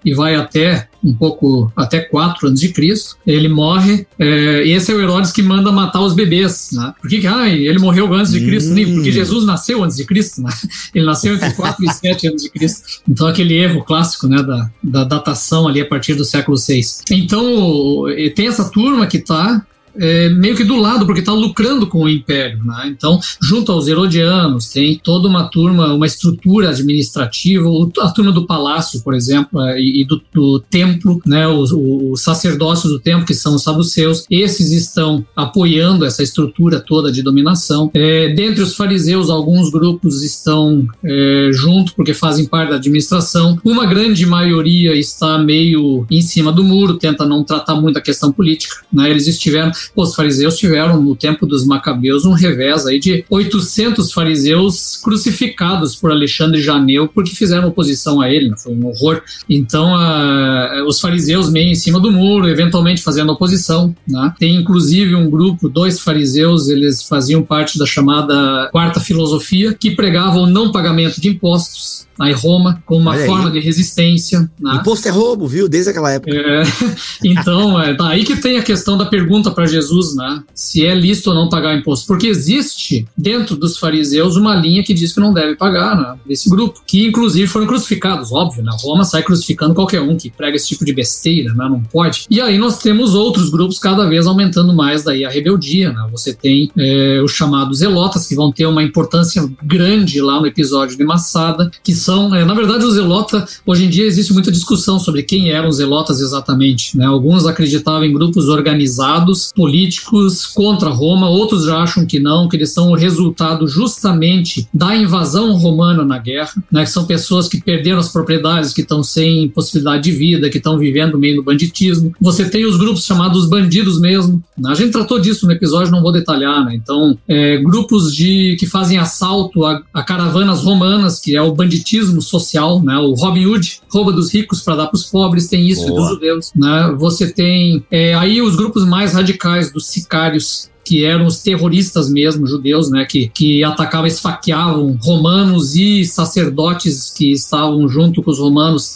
[0.05, 4.07] e vai até um pouco até 4 anos de Cristo, ele morre.
[4.19, 6.71] É, esse é o Herodes que manda matar os bebês.
[6.73, 6.95] Né?
[7.01, 8.73] Por que, que ah, ele morreu antes de Cristo?
[8.73, 8.95] Hum.
[8.95, 10.40] Porque Jesus nasceu antes de Cristo.
[10.43, 10.51] Né?
[10.95, 12.83] Ele nasceu entre 4 e 7 anos de Cristo.
[13.09, 17.03] Então, aquele erro clássico né, da, da datação ali a partir do século 6.
[17.11, 19.64] Então, tem essa turma que está
[19.97, 22.63] é, meio que do lado, porque está lucrando com o império.
[22.65, 22.95] Né?
[22.97, 27.69] Então, junto aos herodianos, tem toda uma turma, uma estrutura administrativa,
[28.01, 31.47] a turma do palácio, por exemplo, é, e, e do, do, templo, né?
[31.47, 37.11] os, os sacerdócios do templo, que são os saduceus, esses estão apoiando essa estrutura toda
[37.11, 37.91] de dominação.
[37.95, 43.59] É, dentre os fariseus, alguns grupos estão é, junto, porque fazem parte da administração.
[43.65, 48.33] Uma grande maioria está meio em cima do muro, tenta não tratar muito a questão
[48.33, 48.77] política.
[48.93, 49.11] Né?
[49.11, 54.97] Eles estiveram os fariseus tiveram, no tempo dos macabeus, um revés aí de 800 fariseus
[54.97, 58.57] crucificados por Alexandre Janeu porque fizeram oposição a ele, né?
[58.57, 59.23] foi um horror.
[59.49, 63.94] Então, uh, os fariseus meio em cima do muro, eventualmente fazendo oposição.
[64.07, 64.33] Né?
[64.38, 70.47] Tem inclusive um grupo, dois fariseus, eles faziam parte da chamada quarta filosofia, que pregavam
[70.47, 73.53] não pagamento de impostos em Roma como uma Olha forma aí.
[73.53, 74.40] de resistência.
[74.61, 74.77] Né?
[74.77, 75.68] Imposto é roubo, viu?
[75.68, 76.35] Desde aquela época.
[76.35, 76.62] É,
[77.24, 80.42] então, é daí que tem a questão da pergunta para Jesus, né?
[80.55, 82.07] Se é lícito ou não pagar imposto.
[82.07, 86.16] Porque existe dentro dos fariseus uma linha que diz que não deve pagar, né?
[86.29, 88.72] Esse grupo, que inclusive foram crucificados, óbvio, né?
[88.81, 91.68] Roma sai crucificando qualquer um que prega esse tipo de besteira, né?
[91.68, 92.27] Não pode.
[92.31, 96.07] E aí nós temos outros grupos cada vez aumentando mais daí a rebeldia, né?
[96.11, 100.96] Você tem é, os chamados zelotas, que vão ter uma importância grande lá no episódio
[100.96, 104.99] de Massada, que são, é, na verdade, os zelotas, hoje em dia existe muita discussão
[104.99, 106.97] sobre quem eram os zelotas exatamente.
[106.97, 107.07] Né?
[107.07, 112.73] Alguns acreditavam em grupos organizados, políticos, contra Roma, outros já acham que não, que eles
[112.73, 116.85] são o resultado justamente da invasão romana na guerra, né?
[116.85, 120.79] que são pessoas que perderam as propriedades, que estão sem possibilidade de vida, que estão
[120.79, 122.14] vivendo meio no banditismo.
[122.21, 124.43] Você tem os grupos chamados bandidos mesmo.
[124.59, 124.71] Né?
[124.71, 126.64] A gente tratou disso no episódio, não vou detalhar.
[126.64, 126.75] Né?
[126.75, 131.94] Então, é, grupos de que fazem assalto a, a caravanas romanas, que é o banditismo
[132.21, 132.97] social, né?
[132.99, 136.01] O Robin Hood rouba dos ricos para dar para os pobres, tem isso Boa.
[136.01, 136.95] dos judeus, né?
[136.99, 142.47] Você tem é, aí os grupos mais radicais dos sicários que eram os terroristas mesmo,
[142.47, 148.94] judeus, né, que, que atacavam, esfaqueavam romanos e sacerdotes que estavam junto com os romanos,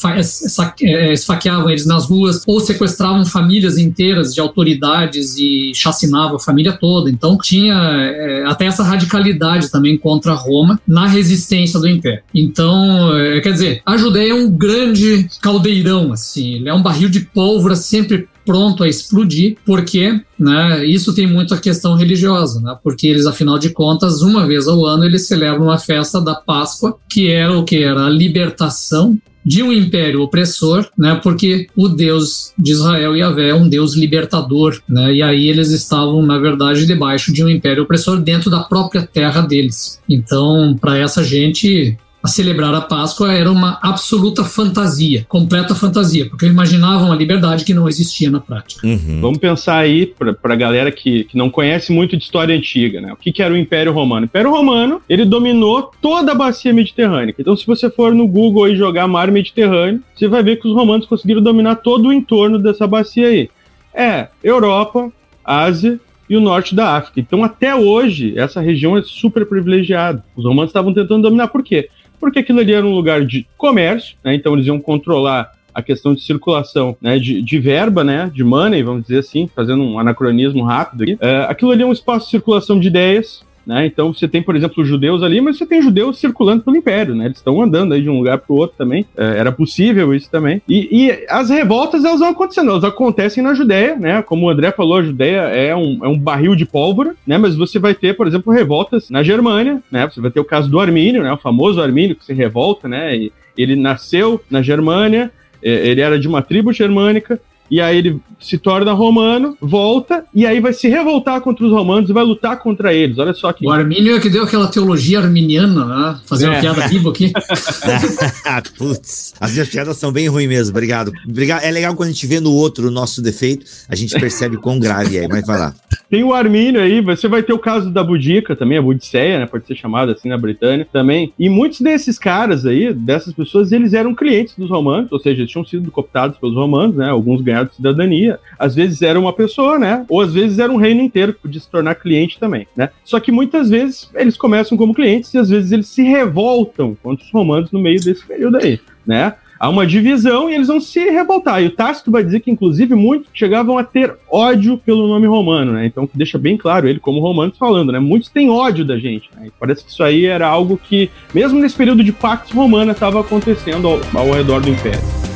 [0.83, 6.72] é, esfaqueavam eles nas ruas, ou sequestravam famílias inteiras de autoridades e chacinavam a família
[6.72, 7.11] toda.
[7.11, 12.22] Então tinha é, até essa radicalidade também contra Roma na resistência do Império.
[12.35, 17.09] Então, é, quer dizer, a Judéia é um grande caldeirão, assim, ele é um barril
[17.09, 22.75] de pólvora sempre pronto a explodir, porque né, isso tem muito a questão religiosa, né,
[22.83, 26.97] porque eles, afinal de contas, uma vez ao ano, eles celebram uma festa da Páscoa,
[27.11, 27.83] que era o que?
[27.83, 31.19] Era a libertação de um império opressor, né?
[31.23, 35.15] Porque o Deus de Israel, Yahvé, é um Deus libertador, né?
[35.15, 39.41] E aí eles estavam, na verdade, debaixo de um império opressor dentro da própria terra
[39.41, 40.01] deles.
[40.07, 46.46] Então, para essa gente, a celebrar a Páscoa era uma absoluta fantasia, completa fantasia, porque
[46.46, 48.87] imaginava uma liberdade que não existia na prática.
[48.87, 49.20] Uhum.
[49.20, 53.12] Vamos pensar aí, para a galera que, que não conhece muito de história antiga, né?
[53.12, 54.22] O que, que era o Império Romano?
[54.22, 57.35] O Império Romano, ele dominou toda a bacia mediterrânea.
[57.38, 60.74] Então, se você for no Google e jogar mar Mediterrâneo, você vai ver que os
[60.74, 63.48] romanos conseguiram dominar todo o entorno dessa bacia aí.
[63.94, 65.12] É, Europa,
[65.44, 67.20] Ásia e o norte da África.
[67.20, 70.22] Então, até hoje, essa região é super privilegiada.
[70.37, 71.48] Os romanos estavam tentando dominar.
[71.48, 71.88] Por quê?
[72.18, 74.35] Porque aquilo ali era um lugar de comércio, né?
[74.35, 78.83] Então eles iam controlar a questão de circulação né, de, de, verba, né, de money,
[78.83, 81.18] vamos dizer assim, fazendo um anacronismo rápido aqui.
[81.20, 83.85] É, aquilo ali é um espaço de circulação de ideias, né?
[83.85, 87.14] Então você tem, por exemplo, os judeus ali, mas você tem judeus circulando pelo império,
[87.14, 87.26] né?
[87.26, 89.04] Eles estão andando aí de um lugar para o outro também.
[89.14, 90.62] É, era possível isso também.
[90.66, 94.22] E, e, as revoltas elas vão acontecendo, elas acontecem na Judéia, né?
[94.22, 97.37] Como o André falou, a Judéia é um, é um barril de pólvora, né?
[97.37, 100.09] Mas você vai ter, por exemplo, revoltas na Germânia, né?
[100.09, 101.31] Você vai ter o caso do Armínio, né?
[101.31, 103.14] O famoso Armínio que se revolta, né?
[103.14, 105.31] E ele nasceu na Germânia,
[105.62, 107.38] é, ele era de uma tribo germânica,
[107.70, 112.09] e aí ele se torna romano, volta, e aí vai se revoltar contra os romanos
[112.09, 113.18] e vai lutar contra eles.
[113.18, 113.66] Olha só que.
[113.66, 116.20] O Armínio é que deu aquela teologia arminiana, né?
[116.24, 116.50] Fazer é.
[116.50, 117.33] uma piada viva aqui.
[118.78, 121.12] Putz, as minhas piadas são bem ruins mesmo, obrigado.
[121.28, 121.62] obrigado.
[121.64, 124.78] É legal quando a gente vê no outro o nosso defeito, a gente percebe quão
[124.78, 125.74] grave é, mas vai lá.
[126.09, 129.46] Tem o Armínio aí, você vai ter o caso da Budica também, a Budiceia, né?
[129.46, 131.33] Pode ser chamada assim na Britânia também.
[131.38, 135.50] E muitos desses caras aí, dessas pessoas, eles eram clientes dos romanos, ou seja, eles
[135.50, 137.09] tinham sido cooptados pelos romanos, né?
[137.11, 138.38] Alguns ganharam de cidadania.
[138.59, 140.05] Às vezes era uma pessoa, né?
[140.09, 142.90] Ou às vezes era um reino inteiro que podia se tornar cliente também, né?
[143.05, 147.25] Só que muitas vezes eles começam como clientes e às vezes eles se revoltam contra
[147.25, 149.35] os romanos no meio desse período aí, né?
[149.59, 151.62] há uma divisão e eles vão se revoltar.
[151.62, 155.73] E o Tácito vai dizer que, inclusive, muitos chegavam a ter ódio pelo nome romano,
[155.73, 155.87] né?
[155.87, 157.99] Então, deixa bem claro ele como romano falando, né?
[157.99, 159.49] Muitos têm ódio da gente, né?
[159.59, 163.88] Parece que isso aí era algo que, mesmo nesse período de Pax Romana, estava acontecendo
[163.88, 165.28] ao, ao redor do Império.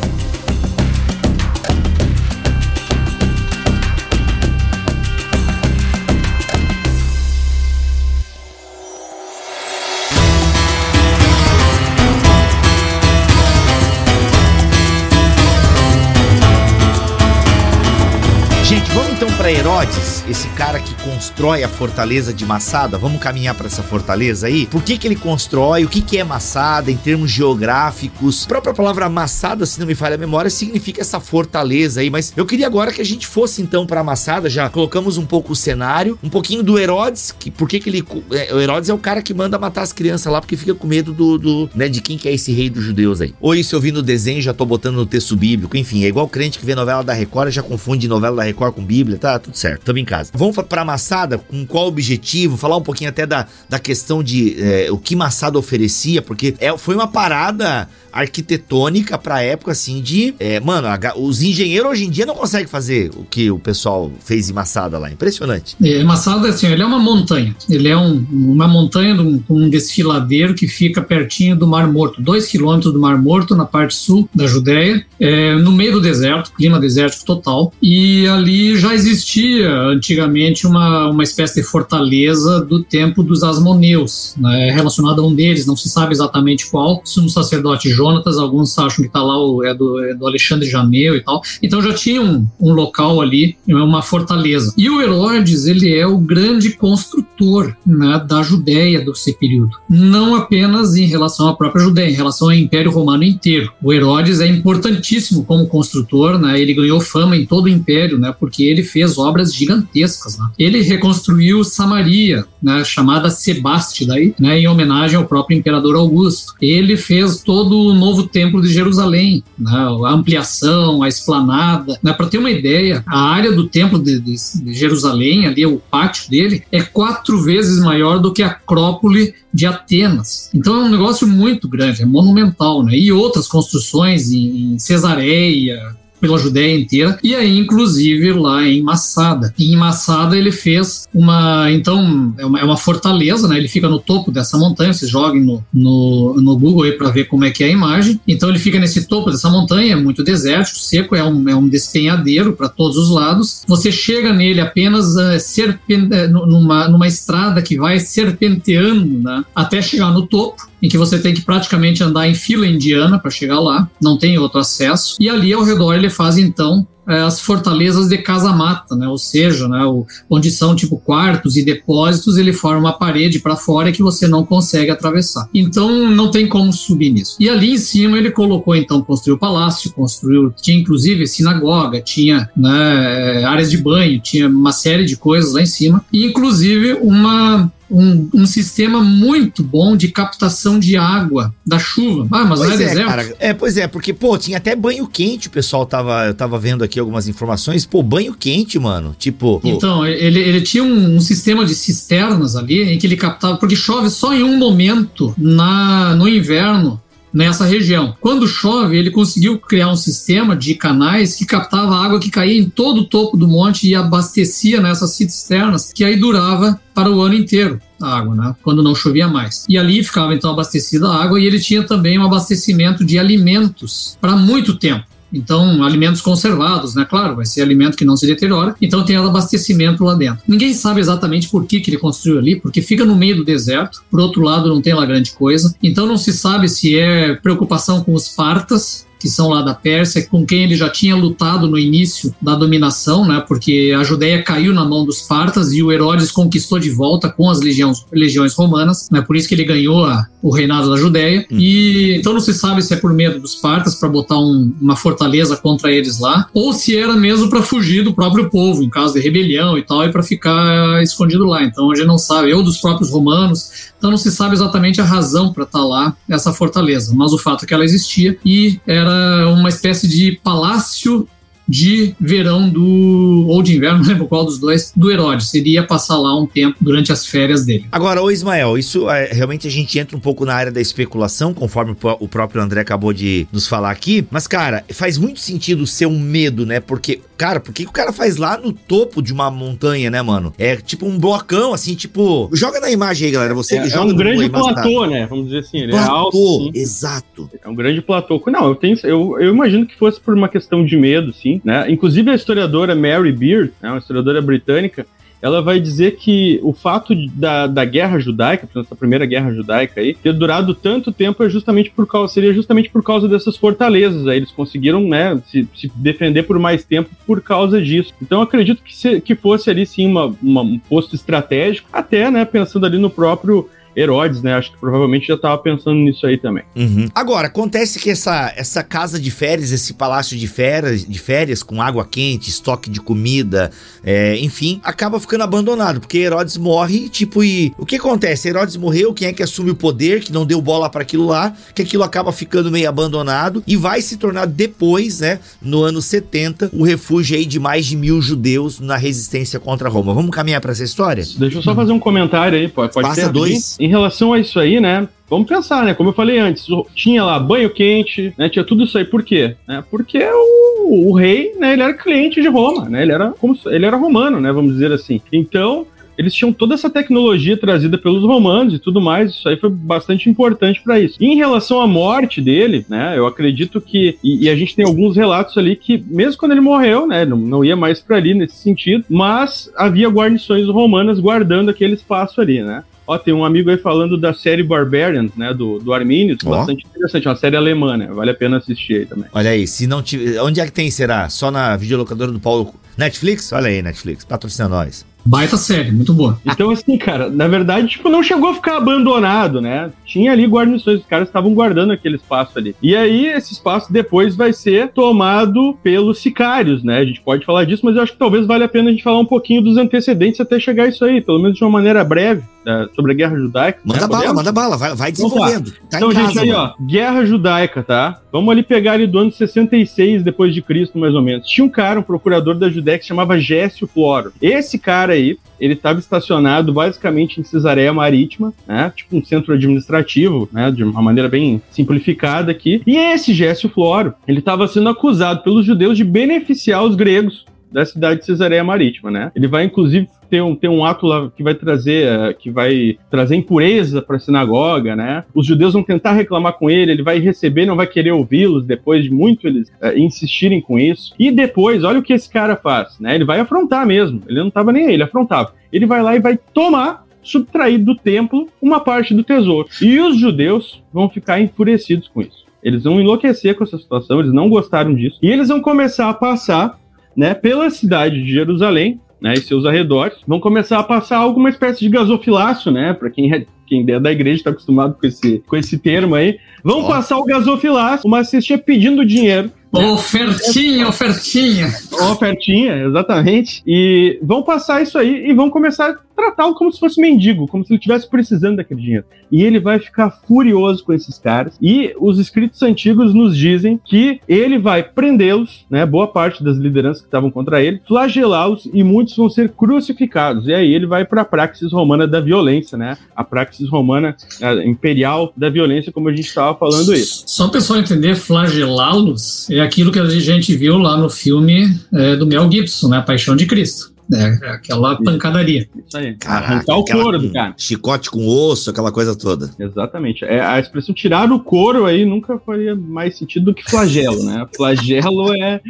[20.29, 22.97] Esse cara que constrói a fortaleza de Massada.
[22.99, 24.67] Vamos caminhar para essa fortaleza aí?
[24.67, 25.85] Por que, que ele constrói?
[25.85, 28.45] O que, que é Massada em termos geográficos?
[28.45, 32.11] A própria palavra Massada, se não me falha a memória, significa essa fortaleza aí.
[32.11, 34.49] Mas eu queria agora que a gente fosse então para Massada.
[34.49, 37.35] Já colocamos um pouco o cenário, um pouquinho do Herodes.
[37.39, 38.05] Que, por que, que ele.
[38.31, 40.87] É, o Herodes é o cara que manda matar as crianças lá porque fica com
[40.87, 43.35] medo do, do né, de quem que é esse rei dos judeus aí.
[43.41, 45.77] Ou isso eu vi no desenho, já tô botando no texto bíblico.
[45.77, 48.85] Enfim, é igual crente que vê novela da Record já confunde novela da Record com
[48.85, 50.31] Bíblia, tá tudo certo, tamo em casa.
[50.35, 52.57] Vamos pra Massada, com qual objetivo?
[52.57, 56.77] Falar um pouquinho até da, da questão de é, o que Massada oferecia, porque é,
[56.77, 60.35] foi uma parada arquitetônica pra época, assim, de.
[60.39, 64.11] É, mano, a, os engenheiros hoje em dia não conseguem fazer o que o pessoal
[64.25, 65.11] fez em Massada lá.
[65.11, 65.77] Impressionante.
[65.83, 67.55] É, Massada, assim, ele é uma montanha.
[67.69, 72.21] Ele é um, uma montanha com um, um, desfiladeiro que fica pertinho do Mar Morto,
[72.21, 76.53] dois quilômetros do Mar Morto, na parte sul da Judéia, é, no meio do deserto,
[76.53, 77.73] clima desértico total.
[77.83, 84.71] E ali já existia antigamente uma, uma espécie de fortaleza do tempo dos Asmoneus, né,
[84.71, 89.07] relacionada a um deles, não se sabe exatamente qual, sumo sacerdote Jonatas, alguns acham que
[89.07, 91.41] está lá o, é, do, é do Alexandre Janeu e tal.
[91.63, 94.75] Então já tinha um, um local ali, uma fortaleza.
[94.77, 99.71] E o Herodes, ele é o grande construtor né, da Judéia desse período.
[99.89, 103.73] Não apenas em relação à própria Judéia, em relação ao Império Romano inteiro.
[103.81, 106.61] O Herodes é importantíssimo como construtor, né?
[106.61, 108.35] Ele ganhou fama em todo o Império, né?
[108.39, 110.39] Porque ele fez obras gigantescas.
[110.39, 110.47] Né?
[110.59, 112.85] Ele reconstruiu Samaria, né?
[112.85, 114.59] Chamada Sebástida, né?
[114.59, 116.55] Em homenagem ao próprio Imperador Augusto.
[116.61, 119.71] Ele fez todo o novo templo de Jerusalém, né,
[120.05, 121.99] a ampliação, a esplanada.
[122.03, 125.79] Né, Para ter uma ideia, a área do templo de, de, de, Jerusalém, ali o
[125.79, 130.51] pátio dele, é quatro vezes maior do que a Acrópole de Atenas.
[130.55, 132.97] Então é um negócio muito grande, é monumental, né?
[132.97, 139.53] E outras construções em, em Cesareia, pela Judéia inteira, e aí, inclusive, lá em Massada.
[139.59, 141.69] E em Massada ele fez uma.
[141.73, 143.59] Então, é uma, é uma fortaleza, né?
[143.59, 147.25] Ele fica no topo dessa montanha, vocês joguem no, no, no Google aí para ver
[147.25, 148.21] como é que é a imagem.
[148.27, 151.69] Então, ele fica nesse topo dessa montanha, é muito desértico, seco, é um, é um
[151.69, 153.65] despenhadeiro para todos os lados.
[153.67, 159.45] Você chega nele apenas uh, serpen eh, numa, numa estrada que vai serpenteando né?
[159.57, 163.31] até chegar no topo em que você tem que praticamente andar em fila indiana para
[163.31, 165.17] chegar lá, não tem outro acesso.
[165.21, 169.09] E ali ao redor ele faz então é, as fortalezas de casa-mata, né?
[169.09, 173.57] ou seja, né, o, onde são tipo quartos e depósitos, ele forma uma parede para
[173.57, 175.49] fora que você não consegue atravessar.
[175.53, 177.37] Então não tem como subir nisso.
[177.41, 183.45] E ali em cima ele colocou então, construiu palácio, construiu, tinha inclusive sinagoga, tinha né,
[183.45, 188.29] áreas de banho, tinha uma série de coisas lá em cima, e inclusive uma um,
[188.33, 192.27] um, sistema muito bom de captação de água da chuva.
[192.33, 193.09] Ah, mas pois não é, é deserto?
[193.09, 193.37] Cara.
[193.39, 196.83] É, pois é, porque, pô, tinha até banho quente, o pessoal tava, eu tava vendo
[196.83, 197.85] aqui algumas informações.
[197.85, 199.15] Pô, banho quente, mano.
[199.19, 199.61] Tipo.
[199.61, 199.69] Pô.
[199.69, 203.77] Então, ele, ele tinha um, um, sistema de cisternas ali em que ele captava, porque
[203.77, 207.01] chove só em um momento na, no inverno
[207.33, 208.15] nessa região.
[208.21, 212.69] Quando chove, ele conseguiu criar um sistema de canais que captava água que caía em
[212.69, 217.35] todo o topo do monte e abastecia nessas cisternas, que aí durava para o ano
[217.35, 218.55] inteiro a água, né?
[218.63, 219.65] Quando não chovia mais.
[219.69, 224.19] E ali ficava então abastecida a água e ele tinha também um abastecimento de alimentos
[224.21, 225.12] para muito tempo.
[225.33, 227.07] Então, alimentos conservados, né?
[227.09, 228.75] Claro, vai ser alimento que não se deteriora.
[228.81, 230.43] Então, tem abastecimento lá dentro.
[230.47, 234.03] Ninguém sabe exatamente por que, que ele construiu ali, porque fica no meio do deserto.
[234.11, 235.75] Por outro lado, não tem lá grande coisa.
[235.83, 240.27] Então, não se sabe se é preocupação com os partas, que são lá da Pérsia,
[240.27, 243.43] com quem ele já tinha lutado no início da dominação, né?
[243.47, 247.49] Porque a Judéia caiu na mão dos partas e o Herodes conquistou de volta com
[247.49, 249.23] as legiões, legiões romanas, né?
[249.23, 251.47] Por isso que ele ganhou a, o reinado da Judéia.
[251.53, 251.57] Hum.
[251.57, 254.97] E então não se sabe se é por medo dos partas para botar um, uma
[254.97, 259.15] fortaleza contra eles lá, ou se era mesmo para fugir do próprio povo em caso
[259.15, 261.63] de rebelião e tal, e para ficar escondido lá.
[261.63, 263.93] Então a gente não sabe, ou dos próprios romanos.
[263.97, 267.39] Então não se sabe exatamente a razão para estar tá lá essa fortaleza, mas o
[267.39, 269.12] fato é que ela existia e era
[269.55, 271.29] uma espécie de palácio
[271.69, 273.47] de verão do.
[273.49, 275.53] ou de inverno, não lembro qual dos dois, do Herodes.
[275.55, 277.87] Ele ia passar lá um tempo durante as férias dele.
[277.91, 281.55] Agora, ô Ismael, isso é, realmente a gente entra um pouco na área da especulação,
[281.55, 284.25] conforme o próprio André acabou de nos falar aqui.
[284.31, 286.81] Mas, cara, faz muito sentido ser um medo, né?
[286.81, 290.53] Porque, cara, por que o cara faz lá no topo de uma montanha, né, mano?
[290.59, 292.51] É tipo um blocão, assim, tipo.
[292.53, 293.55] Joga na imagem aí, galera.
[293.55, 295.27] Você é, joga é um grande platô, né?
[295.27, 295.79] Vamos dizer assim.
[295.79, 296.37] Ele platô, é alto.
[296.37, 296.71] Sim.
[296.75, 297.51] Exato.
[297.65, 298.43] É um grande platô.
[298.47, 298.99] Não, eu tenho.
[299.05, 301.52] Eu, eu imagino que fosse por uma questão de medo, sim.
[301.65, 301.91] Né?
[301.91, 305.07] Inclusive a historiadora Mary Beard, né, uma historiadora britânica,
[305.43, 310.15] ela vai dizer que o fato da, da guerra judaica, essa primeira guerra judaica aí,
[310.15, 314.29] ter durado tanto tempo é justamente por causa, seria justamente por causa dessas fortalezas.
[314.29, 318.15] Aí eles conseguiram, né, se, se defender por mais tempo por causa disso.
[318.23, 322.45] Então acredito que, se, que fosse ali sim uma, uma, um posto estratégico, até, né,
[322.45, 324.55] pensando ali no próprio Herodes, né?
[324.55, 326.65] Acho que provavelmente já estava pensando nisso aí também.
[326.75, 327.09] Uhum.
[327.15, 331.81] Agora, acontece que essa, essa casa de férias, esse palácio de férias, de férias com
[331.81, 333.71] água quente, estoque de comida,
[334.03, 338.49] é, enfim, acaba ficando abandonado, porque Herodes morre, tipo, e o que acontece?
[338.49, 341.55] Herodes morreu, quem é que assume o poder, que não deu bola para aquilo lá,
[341.75, 346.71] que aquilo acaba ficando meio abandonado e vai se tornar depois, né, no ano 70,
[346.73, 350.15] o refúgio aí de mais de mil judeus na resistência contra Roma.
[350.15, 351.25] Vamos caminhar para essa história?
[351.37, 354.61] Deixa eu só fazer um comentário aí, pode, pode Passa dois em relação a isso
[354.61, 355.09] aí, né?
[355.29, 355.93] Vamos pensar, né?
[355.93, 358.49] Como eu falei antes, tinha lá banho quente, né?
[358.49, 359.05] Tinha tudo isso aí.
[359.05, 359.57] Por quê?
[359.69, 361.73] É porque o, o rei, né?
[361.73, 363.03] Ele era cliente de Roma, né?
[363.03, 364.53] Ele era como ele era romano, né?
[364.53, 365.21] Vamos dizer assim.
[365.33, 369.71] Então eles tinham toda essa tecnologia trazida pelos romanos e tudo mais, isso aí foi
[369.71, 371.17] bastante importante para isso.
[371.21, 375.17] em relação à morte dele, né, eu acredito que, e, e, a gente tem alguns
[375.17, 378.57] relatos ali que, mesmo quando ele morreu, né, não, não ia mais para ali nesse
[378.57, 382.85] sentido, mas havia guarnições romanas guardando aquele espaço ali, né.
[383.07, 385.53] Ó, tem um amigo aí falando da série Barbarians, né?
[385.53, 386.39] Do, do Arminius.
[386.45, 386.51] Oh.
[386.51, 387.29] Bastante interessante.
[387.29, 388.09] Uma série alemã, né?
[388.13, 389.27] Vale a pena assistir aí também.
[389.33, 390.41] Olha aí, se não tiver.
[390.41, 391.29] Onde é que tem, será?
[391.29, 392.75] Só na videolocadora do Paulo.
[392.97, 393.53] Netflix?
[393.53, 394.25] Olha aí, Netflix.
[394.25, 395.05] Patrocina nós.
[395.25, 396.39] Baita série, muito boa.
[396.45, 399.91] Então, assim, cara, na verdade, tipo, não chegou a ficar abandonado, né?
[400.05, 402.75] Tinha ali guarnições, os caras estavam guardando aquele espaço ali.
[402.83, 406.99] E aí, esse espaço depois vai ser tomado pelos sicários, né?
[406.99, 409.03] A gente pode falar disso, mas eu acho que talvez valha a pena a gente
[409.03, 412.03] falar um pouquinho dos antecedentes até chegar a isso aí, pelo menos de uma maneira
[412.05, 412.89] breve, né?
[412.95, 413.81] sobre a Guerra Judaica.
[413.85, 414.07] Manda né?
[414.07, 414.37] bala, Podemos?
[414.37, 415.73] manda bala, vai, vai desenvolvendo.
[415.89, 416.75] Tá então, gente, casa, aí, mano.
[416.79, 418.21] ó, Guerra Judaica, tá?
[418.33, 421.47] Vamos ali pegar ali do ano 66 depois de Cristo, mais ou menos.
[421.47, 424.33] Tinha um cara, um procurador da Judéia que se chamava Gécio Floro.
[424.41, 428.93] Esse cara aí, ele estava estacionado basicamente em Cesareia Marítima, né?
[428.95, 430.71] Tipo um centro administrativo, né?
[430.71, 432.83] De uma maneira bem simplificada aqui.
[432.87, 437.85] E esse Gécio Floro, ele estava sendo acusado pelos judeus de beneficiar os gregos da
[437.85, 439.33] cidade de Cesareia Marítima, né?
[439.35, 442.97] Ele vai inclusive ter um, ter um ato lá que vai trazer eh, que vai
[443.11, 445.25] trazer impureza para a sinagoga, né?
[445.35, 449.05] Os judeus vão tentar reclamar com ele, ele vai receber, não vai querer ouvi-los depois
[449.05, 451.15] de muito eles uh, insistirem com isso.
[451.19, 453.15] E depois, olha o que esse cara faz, né?
[453.15, 454.23] Ele vai afrontar mesmo.
[454.27, 455.53] Ele não estava nem aí, ele afrontava.
[455.73, 459.69] Ele vai lá e vai tomar subtrair do templo uma parte do tesouro.
[459.81, 462.43] E os judeus vão ficar enfurecidos com isso.
[462.63, 465.19] Eles vão enlouquecer com essa situação, eles não gostaram disso.
[465.23, 466.79] E eles vão começar a passar
[467.17, 471.81] né, pela cidade de Jerusalém, né, e seus arredores, vão começar a passar alguma espécie
[471.81, 475.57] de gasofilácio, né, para quem é, quem é da igreja está acostumado com esse, com
[475.57, 481.73] esse termo aí, vão passar o gasofilácio, uma cestinha pedindo dinheiro Ofertinha, ofertinha.
[482.11, 483.63] Ofertinha, exatamente.
[483.67, 487.65] E vão passar isso aí e vão começar a tratá-lo como se fosse mendigo, como
[487.65, 489.05] se ele estivesse precisando daquele dinheiro.
[489.31, 491.55] E ele vai ficar furioso com esses caras.
[491.61, 495.87] E os escritos antigos nos dizem que ele vai prendê-los, né?
[495.87, 500.47] Boa parte das lideranças que estavam contra ele, flagelá-los e muitos vão ser crucificados.
[500.47, 502.99] E aí ele vai para a praxis romana da violência, né?
[503.17, 507.25] A praxis romana a imperial da violência, como a gente estava falando isso.
[507.27, 512.17] Só o pessoal entender, flagelá-los é aquilo que a gente viu lá no filme é,
[512.17, 513.01] do Mel Gibson, né?
[513.01, 513.93] Paixão de Cristo.
[514.13, 515.67] É, é aquela pancadaria.
[515.87, 516.15] Isso aí.
[516.17, 517.55] Caraca, Arrancar o couro do cara.
[517.57, 519.51] Chicote com osso, aquela coisa toda.
[519.59, 520.25] Exatamente.
[520.25, 524.47] É, a expressão tirar o couro aí nunca faria mais sentido do que flagelo, né?
[524.55, 525.61] Flagelo é,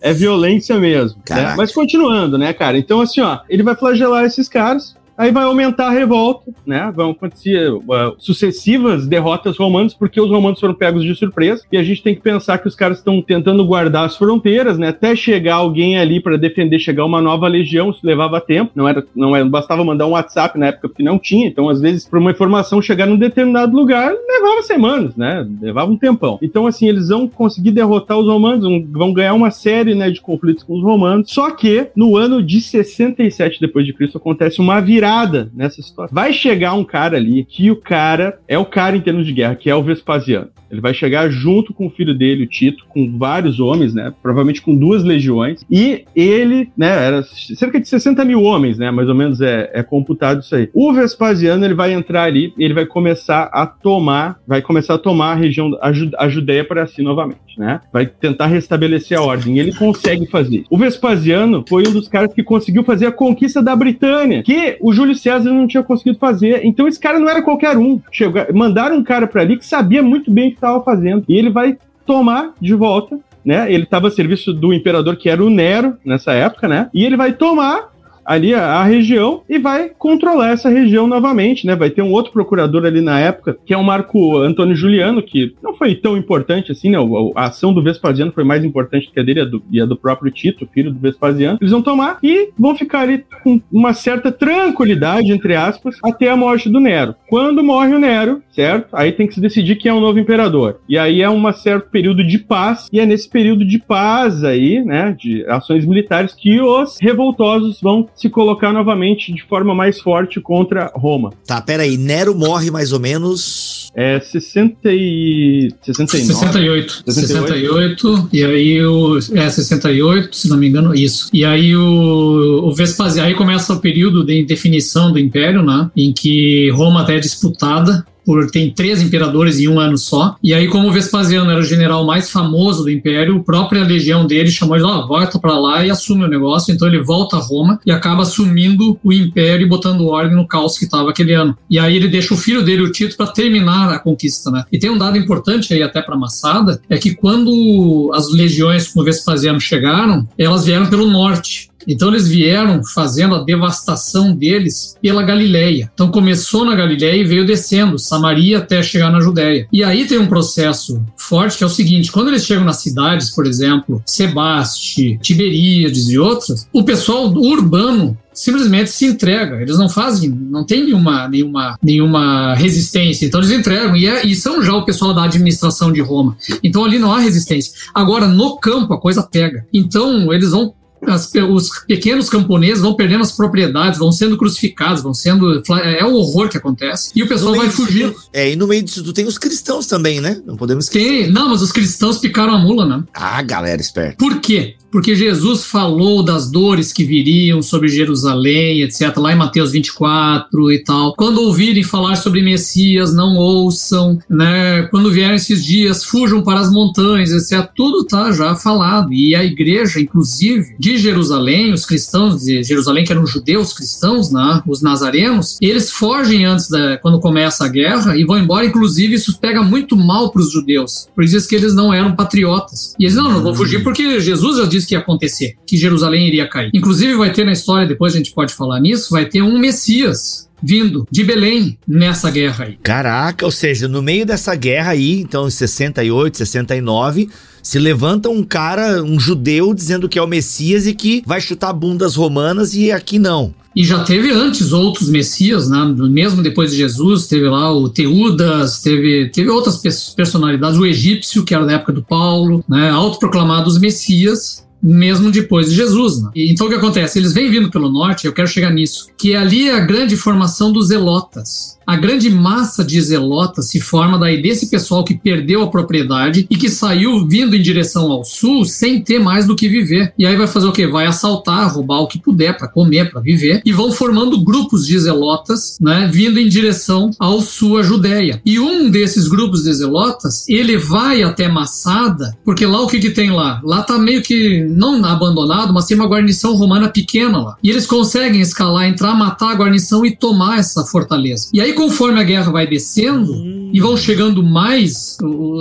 [0.00, 1.20] é violência mesmo.
[1.28, 1.54] Né?
[1.56, 2.76] Mas continuando, né, cara?
[2.76, 6.92] Então, assim, ó, ele vai flagelar esses caras Aí vai aumentar a revolta, né?
[6.94, 7.82] Vão acontecer uh,
[8.18, 11.62] sucessivas derrotas romanas, porque os romanos foram pegos de surpresa.
[11.72, 14.88] E a gente tem que pensar que os caras estão tentando guardar as fronteiras, né?
[14.88, 18.72] Até chegar alguém ali para defender, chegar uma nova legião, isso levava tempo.
[18.74, 21.46] Não era, não era, bastava mandar um WhatsApp na época, porque não tinha.
[21.46, 25.46] Então, às vezes, para uma informação chegar num determinado lugar, levava semanas, né?
[25.62, 26.38] Levava um tempão.
[26.42, 30.62] Então, assim, eles vão conseguir derrotar os romanos, vão ganhar uma série, né, de conflitos
[30.62, 31.30] com os romanos.
[31.30, 36.14] Só que no ano de 67 depois de Cristo acontece uma virada virada nessa situação.
[36.14, 39.54] Vai chegar um cara ali que o cara é o cara em termos de guerra,
[39.54, 40.50] que é o Vespasiano.
[40.70, 44.12] Ele vai chegar junto com o filho dele, o Tito, com vários homens, né?
[44.22, 45.64] Provavelmente com duas legiões.
[45.70, 47.06] E ele, né?
[47.06, 48.90] Era cerca de 60 mil homens, né?
[48.90, 50.68] Mais ou menos é, é computado isso aí.
[50.74, 55.32] O Vespasiano, ele vai entrar ali ele vai começar a tomar, vai começar a tomar
[55.32, 57.80] a região, a, Judéia para si novamente, né?
[57.92, 59.58] Vai tentar restabelecer a ordem.
[59.58, 60.64] Ele consegue fazer.
[60.68, 64.92] O Vespasiano foi um dos caras que conseguiu fazer a conquista da Britânia, que o
[64.92, 66.64] Júlio César não tinha conseguido fazer.
[66.64, 68.00] Então esse cara não era qualquer um.
[68.10, 71.24] Chegou, mandaram um cara para ali que sabia muito bem estava fazendo.
[71.28, 73.72] E ele vai tomar de volta né?
[73.72, 76.90] Ele estava a serviço do imperador que era o Nero nessa época, né?
[76.92, 77.92] E ele vai tomar
[78.26, 81.76] ali a, a, região e vai controlar essa região novamente, né?
[81.76, 85.54] Vai ter um outro procurador ali na época, que é o Marco Antônio Juliano, que
[85.62, 86.98] não foi tão importante assim, né?
[87.34, 89.96] A ação do Vespasiano foi mais importante que a dele a do, e a do
[89.96, 91.58] próprio Tito, filho do Vespasiano.
[91.60, 96.36] Eles vão tomar e vão ficar ali com uma certa tranquilidade, entre aspas, até a
[96.36, 97.14] morte do Nero.
[97.28, 98.88] Quando morre o Nero, certo?
[98.92, 100.80] Aí tem que se decidir quem é o novo imperador.
[100.88, 104.84] E aí é um certo período de paz, e é nesse período de paz aí,
[104.84, 110.40] né, de ações militares, que os revoltosos vão se colocar novamente de forma mais forte
[110.40, 111.32] contra Roma.
[111.46, 113.90] Tá, peraí, Nero morre mais ou menos.
[113.94, 115.68] É 60 e...
[115.82, 116.34] 69?
[116.34, 117.02] 68.
[117.06, 118.00] 68.
[118.00, 119.18] 68 e aí o.
[119.34, 121.28] É, 68, se não me engano, isso.
[121.32, 125.90] E aí o, o Vespasiano, aí começa o período de definição do Império, né?
[125.96, 130.36] Em que Roma até é disputada por tem três imperadores em um ano só.
[130.42, 134.50] E aí, como Vespasiano era o general mais famoso do império, a própria legião dele
[134.50, 136.74] chamou ele, ó, oh, volta para lá e assume o negócio.
[136.74, 140.76] Então ele volta a Roma e acaba assumindo o império e botando ordem no caos
[140.76, 141.56] que estava aquele ano.
[141.70, 144.64] E aí ele deixa o filho dele, o Tito, para terminar a conquista, né?
[144.72, 149.04] E tem um dado importante aí até para Massada, é que quando as legiões com
[149.04, 151.70] Vespasiano chegaram, elas vieram pelo norte.
[151.86, 155.90] Então eles vieram fazendo a devastação deles pela Galileia.
[155.92, 159.66] Então começou na Galileia e veio descendo, Samaria até chegar na Judéia.
[159.72, 163.30] E aí tem um processo forte que é o seguinte: quando eles chegam nas cidades,
[163.30, 169.60] por exemplo, Sebaste, Tiberíades e outras, o pessoal urbano simplesmente se entrega.
[169.60, 173.26] Eles não fazem, não tem nenhuma, nenhuma, nenhuma resistência.
[173.26, 176.36] Então eles entregam e, é, e são já o pessoal da administração de Roma.
[176.62, 177.72] Então ali não há resistência.
[177.94, 179.66] Agora no campo a coisa pega.
[179.72, 180.74] Então eles vão
[181.04, 185.62] as, os pequenos camponeses vão perdendo as propriedades, vão sendo crucificados, vão sendo.
[185.82, 187.10] É o horror que acontece.
[187.14, 188.14] E o pessoal vai fugir.
[188.32, 190.40] É, e no meio disso tu tem os cristãos também, né?
[190.46, 191.08] Não podemos esquecer.
[191.08, 193.04] Tem, não, mas os cristãos picaram a mula, né?
[193.14, 194.16] Ah, galera esperta.
[194.16, 194.76] Por quê?
[194.96, 200.78] Porque Jesus falou das dores que viriam sobre Jerusalém, etc., lá em Mateus 24 e
[200.78, 201.14] tal.
[201.14, 204.84] Quando ouvirem falar sobre Messias, não ouçam, né?
[204.84, 207.68] Quando vierem esses dias, fujam para as montanhas, etc.
[207.76, 209.12] Tudo tá já falado.
[209.12, 214.62] E a igreja, inclusive, de Jerusalém, os cristãos de Jerusalém, que eram judeus cristãos, né?
[214.66, 218.64] os nazarenos, eles fogem antes da quando começa a guerra e vão embora.
[218.64, 221.06] Inclusive, isso pega muito mal para os judeus.
[221.14, 222.94] Por isso que eles não eram patriotas.
[222.98, 226.28] E eles não, não vão fugir porque Jesus já disse que ia acontecer, que Jerusalém
[226.28, 226.70] iria cair.
[226.72, 230.46] Inclusive, vai ter na história, depois a gente pode falar nisso, vai ter um Messias
[230.62, 232.78] vindo de Belém nessa guerra aí.
[232.82, 237.28] Caraca, ou seja, no meio dessa guerra aí, então em 68, 69,
[237.62, 241.72] se levanta um cara, um judeu, dizendo que é o Messias e que vai chutar
[241.72, 243.54] bundas romanas e aqui não.
[243.74, 245.84] E já teve antes outros messias, né?
[246.08, 249.76] mesmo depois de Jesus, teve lá o Teudas, teve, teve outras
[250.14, 252.88] personalidades, o egípcio, que era da época do Paulo, né?
[252.88, 256.22] autoproclamados messias, mesmo depois de Jesus.
[256.22, 256.30] Né?
[256.34, 257.18] Então o que acontece?
[257.18, 260.72] Eles vêm vindo pelo norte, eu quero chegar nisso, que ali é a grande formação
[260.72, 261.76] dos zelotas.
[261.86, 266.56] A grande massa de zelotas se forma daí desse pessoal que perdeu a propriedade e
[266.56, 270.12] que saiu vindo em direção ao sul sem ter mais do que viver.
[270.18, 270.84] E aí vai fazer o quê?
[270.84, 274.98] Vai assaltar, roubar o que puder para comer, para viver, e vão formando grupos de
[274.98, 278.42] zelotas, né, vindo em direção ao sul, a Judéia.
[278.44, 283.10] E um desses grupos de zelotas, ele vai até Massada, porque lá o que que
[283.10, 283.60] tem lá?
[283.62, 287.56] Lá tá meio que não abandonado, mas tem uma guarnição romana pequena lá.
[287.62, 291.48] E eles conseguem escalar, entrar, matar a guarnição e tomar essa fortaleza.
[291.52, 293.65] E aí conforme a guerra vai descendo hum.
[293.72, 295.16] E vão chegando mais,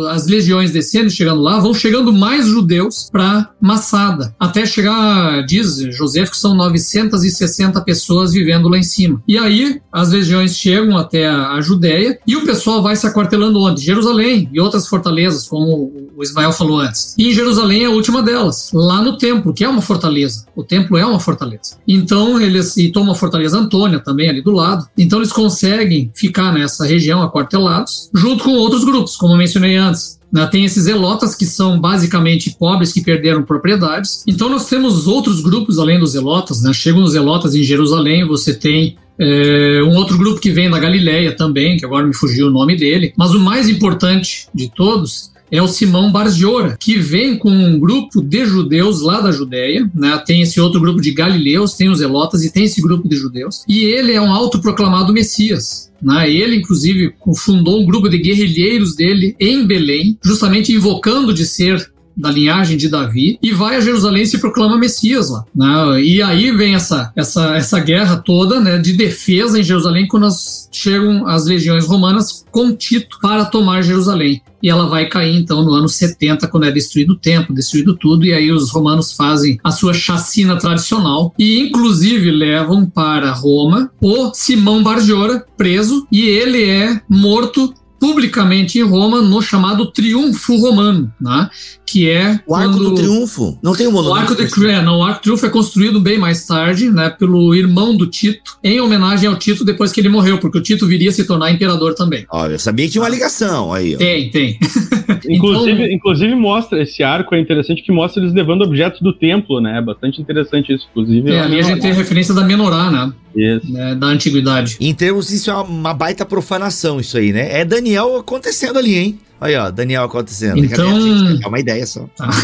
[0.09, 6.25] as legiões descendo, chegando lá, vão chegando mais judeus para Massada, até chegar, diz José,
[6.25, 9.21] que são 960 pessoas vivendo lá em cima.
[9.27, 13.81] E aí as legiões chegam até a, Judéia e o pessoal vai se aquartelando onde?
[13.81, 17.15] Jerusalém e outras fortalezas, como o Ismael falou antes.
[17.17, 20.45] E em Jerusalém é a última delas, lá no templo, que é uma fortaleza.
[20.55, 21.77] O templo é uma fortaleza.
[21.87, 24.87] Então eles e tomam a fortaleza Antônia também ali do lado.
[24.97, 30.19] Então eles conseguem ficar nessa região aquartelados, junto com outros grupos, como mencionei antes.
[30.31, 30.45] Né?
[30.47, 34.23] Tem esses zelotas que são basicamente pobres que perderam propriedades.
[34.27, 36.61] Então nós temos outros grupos além dos zelotas.
[36.61, 36.73] Né?
[36.73, 41.31] Chegam os zelotas em Jerusalém, você tem é, um outro grupo que vem da Galileia
[41.35, 43.13] também, que agora me fugiu o nome dele.
[43.17, 48.21] Mas o mais importante de todos é o Simão Barziora, que vem com um grupo
[48.21, 50.21] de judeus lá da Judéia, né?
[50.25, 53.63] Tem esse outro grupo de galileus, tem os elotas e tem esse grupo de judeus.
[53.67, 55.91] E ele é um autoproclamado Messias.
[56.01, 56.31] Né?
[56.31, 62.31] Ele, inclusive, fundou um grupo de guerrilheiros dele em Belém, justamente invocando de ser da
[62.31, 65.43] linhagem de Davi e vai a Jerusalém e se proclama Messias lá.
[65.55, 66.01] Né?
[66.01, 70.69] E aí vem essa, essa, essa guerra toda né, de defesa em Jerusalém quando as,
[70.71, 75.73] chegam as legiões romanas com Tito para tomar Jerusalém e ela vai cair então no
[75.73, 79.69] ano 70, quando é destruído o templo, destruído tudo, e aí os romanos fazem a
[79.69, 86.99] sua chacina tradicional e inclusive levam para Roma o Simão Bargiora preso e ele é
[87.07, 91.49] morto publicamente em Roma no chamado Triunfo Romano, né?
[91.85, 93.57] Que é o Arco do Triunfo.
[93.61, 94.33] Não tem um monumento.
[94.33, 97.09] O Arco, de, é, não, o Arco do Triunfo é construído bem mais tarde, né,
[97.09, 100.87] pelo irmão do Tito, em homenagem ao Tito depois que ele morreu, porque o Tito
[100.87, 102.25] viria a se tornar imperador também.
[102.31, 103.95] Olha, eu sabia que tinha uma ligação aí.
[103.95, 103.97] Ó.
[103.97, 104.59] Tem, tem.
[105.29, 109.59] inclusive, então, inclusive mostra esse arco é interessante que mostra eles levando objetos do templo,
[109.59, 109.77] né?
[109.77, 111.31] É bastante interessante isso, inclusive.
[111.31, 113.13] É, ali a gente tem a referência da menorá, né?
[113.35, 114.77] Né, da antiguidade.
[114.79, 117.59] Em termos, isso é uma baita profanação, isso aí, né?
[117.59, 119.19] É Daniel acontecendo ali, hein?
[119.39, 120.57] Aí, ó, Daniel acontecendo.
[120.63, 122.07] Então, é uma ideia só.
[122.15, 122.29] Tá.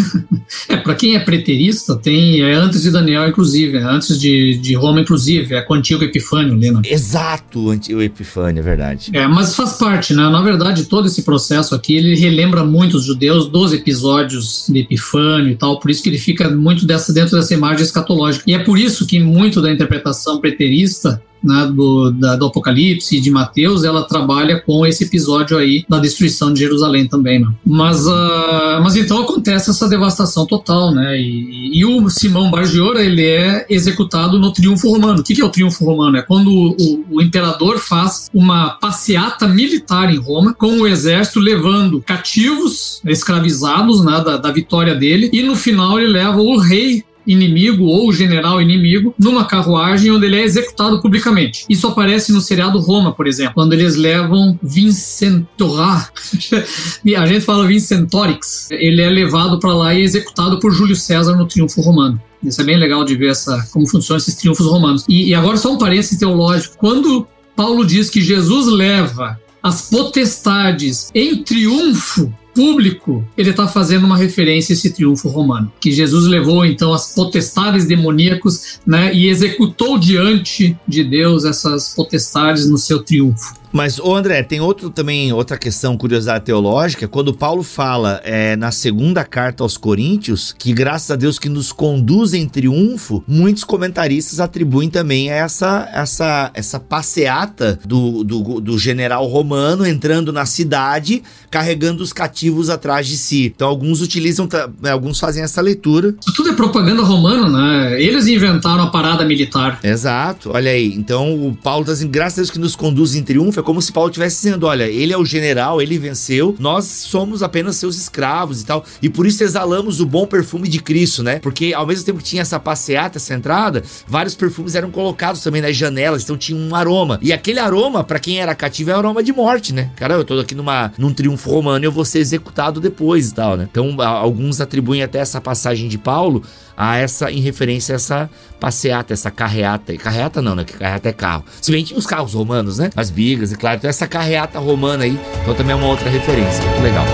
[0.67, 2.41] É, para quem é preterista, tem.
[2.41, 3.77] É antes de Daniel, inclusive.
[3.77, 5.55] É antes de, de Roma, inclusive.
[5.55, 6.81] É com o antigo Epifânio, Lena.
[6.83, 9.11] Exato, o Epifânio, é verdade.
[9.13, 10.23] É, mas faz parte, né?
[10.29, 15.51] Na verdade, todo esse processo aqui, ele relembra muito os judeus dos episódios de Epifânio
[15.51, 15.79] e tal.
[15.79, 18.43] Por isso que ele fica muito dessa, dentro dessa imagem escatológica.
[18.47, 23.31] E é por isso que muito da interpretação preterista né, do, da, do Apocalipse de
[23.31, 27.47] Mateus, ela trabalha com esse episódio aí da destruição de Jerusalém também, né?
[27.65, 31.19] Mas, uh, mas então acontece essa devastação total, né?
[31.19, 35.19] E, e o Simão Bargiora, ele é executado no triunfo romano.
[35.19, 36.17] O que, que é o triunfo romano?
[36.17, 41.39] É quando o, o, o imperador faz uma passeata militar em Roma com o exército
[41.39, 47.03] levando cativos, escravizados, né, da, da vitória dele, e no final ele leva o rei
[47.31, 51.65] inimigo ou general inimigo numa carruagem onde ele é executado publicamente.
[51.69, 56.09] Isso aparece no seriado Roma, por exemplo, quando eles levam Vincentorá.
[57.17, 58.67] a gente fala Vincentorix.
[58.71, 62.21] Ele é levado para lá e executado por Júlio César no triunfo romano.
[62.43, 65.05] Isso é bem legal de ver essa, como funcionam esses triunfos romanos.
[65.07, 66.75] E, e agora só um parênteses teológico.
[66.77, 74.17] Quando Paulo diz que Jesus leva as potestades em triunfo público, ele está fazendo uma
[74.17, 79.97] referência a esse triunfo romano, que Jesus levou então as potestades demoníacos, né, e executou
[79.97, 83.60] diante de Deus essas potestades no seu triunfo.
[83.71, 88.71] Mas, ô André, tem outro também, outra questão, curiosidade teológica, quando Paulo fala é, na
[88.71, 94.39] segunda carta aos Coríntios, que graças a Deus que nos conduz em triunfo, muitos comentaristas
[94.39, 101.23] atribuem também a essa, essa, essa passeata do, do, do general romano entrando na cidade,
[101.49, 103.53] carregando os cativos atrás de si.
[103.55, 104.49] Então, alguns utilizam,
[104.91, 106.13] alguns fazem essa leitura.
[106.19, 108.01] Isso tudo é propaganda romana, né?
[108.01, 109.79] Eles inventaram a parada militar.
[109.81, 110.93] Exato, olha aí.
[110.93, 113.81] Então, o Paulo está dizendo, graças a Deus que nos conduz em triunfo, é como
[113.81, 117.97] se Paulo estivesse dizendo: olha, ele é o general, ele venceu, nós somos apenas seus
[117.97, 118.83] escravos e tal.
[119.01, 121.39] E por isso exalamos o bom perfume de Cristo, né?
[121.39, 125.61] Porque ao mesmo tempo que tinha essa passeata, essa entrada, vários perfumes eram colocados também
[125.61, 127.19] nas janelas, então tinha um aroma.
[127.21, 129.91] E aquele aroma, para quem era cativo, é aroma de morte, né?
[129.95, 133.33] Cara, eu tô aqui numa, num triunfo romano e eu vou ser executado depois e
[133.33, 133.67] tal, né?
[133.69, 136.43] Então, alguns atribuem até essa passagem de Paulo
[136.81, 138.29] a essa, em referência a essa
[138.59, 139.95] passeata, essa carreata.
[139.97, 140.63] Carreata não, né?
[140.63, 141.45] Que carreata é carro.
[141.61, 142.89] Se bem tinha os carros romanos, né?
[142.95, 143.77] As bigas, e claro.
[143.77, 146.65] Então essa carreata romana aí, então também é uma outra referência.
[146.65, 147.05] Muito legal.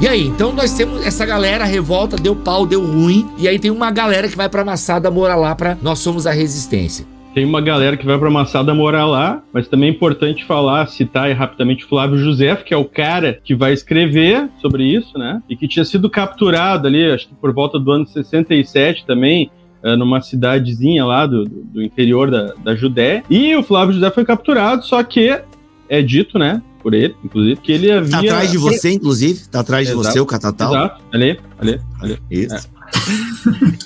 [0.00, 3.30] E aí, então nós temos essa galera, revolta, deu pau, deu ruim.
[3.38, 6.32] E aí tem uma galera que vai pra Massada morar lá pra Nós Somos a
[6.32, 10.88] Resistência tem uma galera que vai para Massada morar lá, mas também é importante falar,
[10.88, 15.40] citar rapidamente Flávio José, que é o cara que vai escrever sobre isso, né?
[15.48, 19.52] E que tinha sido capturado ali, acho que por volta do ano 67 também,
[19.84, 23.22] eh, numa cidadezinha lá do, do interior da, da Judéia.
[23.30, 25.40] E o Flávio José foi capturado, só que
[25.88, 26.60] é dito, né?
[26.82, 28.10] Por ele, inclusive, que ele tá havia.
[28.10, 29.46] Tá atrás de você, inclusive?
[29.48, 30.08] Tá atrás de Exato.
[30.08, 30.72] você, o Catatal?
[30.72, 32.18] Exato, ali, ali, ali.
[32.28, 32.56] Isso.
[32.74, 32.77] É.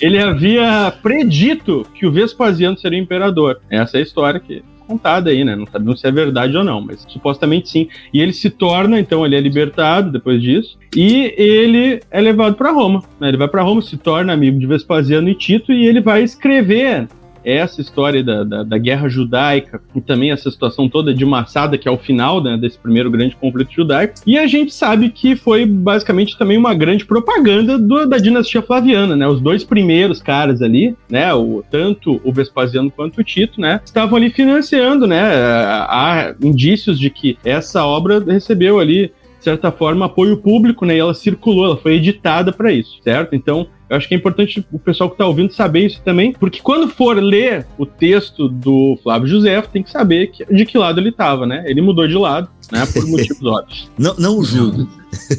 [0.01, 3.59] ele havia predito que o Vespasiano seria imperador.
[3.69, 5.55] Essa é a história que é contada aí, né?
[5.55, 7.87] Não sabemos se é verdade ou não, mas supostamente sim.
[8.13, 12.71] E ele se torna, então, ele é libertado depois disso, e ele é levado para
[12.71, 13.03] Roma.
[13.19, 13.29] Né?
[13.29, 17.07] Ele vai para Roma, se torna amigo de Vespasiano e Tito, e ele vai escrever
[17.43, 21.87] essa história da, da, da, guerra judaica e também essa situação toda de Massada, que
[21.87, 24.15] é o final né, desse primeiro grande conflito judaico.
[24.25, 29.15] E a gente sabe que foi basicamente também uma grande propaganda do, da dinastia Flaviana,
[29.15, 29.27] né?
[29.27, 31.33] Os dois primeiros caras ali, né?
[31.33, 33.81] O, tanto o Vespasiano quanto o Tito, né?
[33.83, 35.21] Estavam ali financiando, né?
[35.21, 39.11] Há indícios de que essa obra recebeu ali
[39.43, 40.95] de certa forma, apoio público, né?
[40.95, 43.35] E ela circulou, ela foi editada para isso, certo?
[43.35, 46.59] Então, eu acho que é importante o pessoal que está ouvindo saber isso também, porque
[46.59, 50.99] quando for ler o texto do Flávio José, tem que saber que, de que lado
[50.99, 51.63] ele estava, né?
[51.67, 52.85] Ele mudou de lado, né?
[52.91, 53.91] Por motivos óbvios.
[53.95, 54.89] Não, não julgo.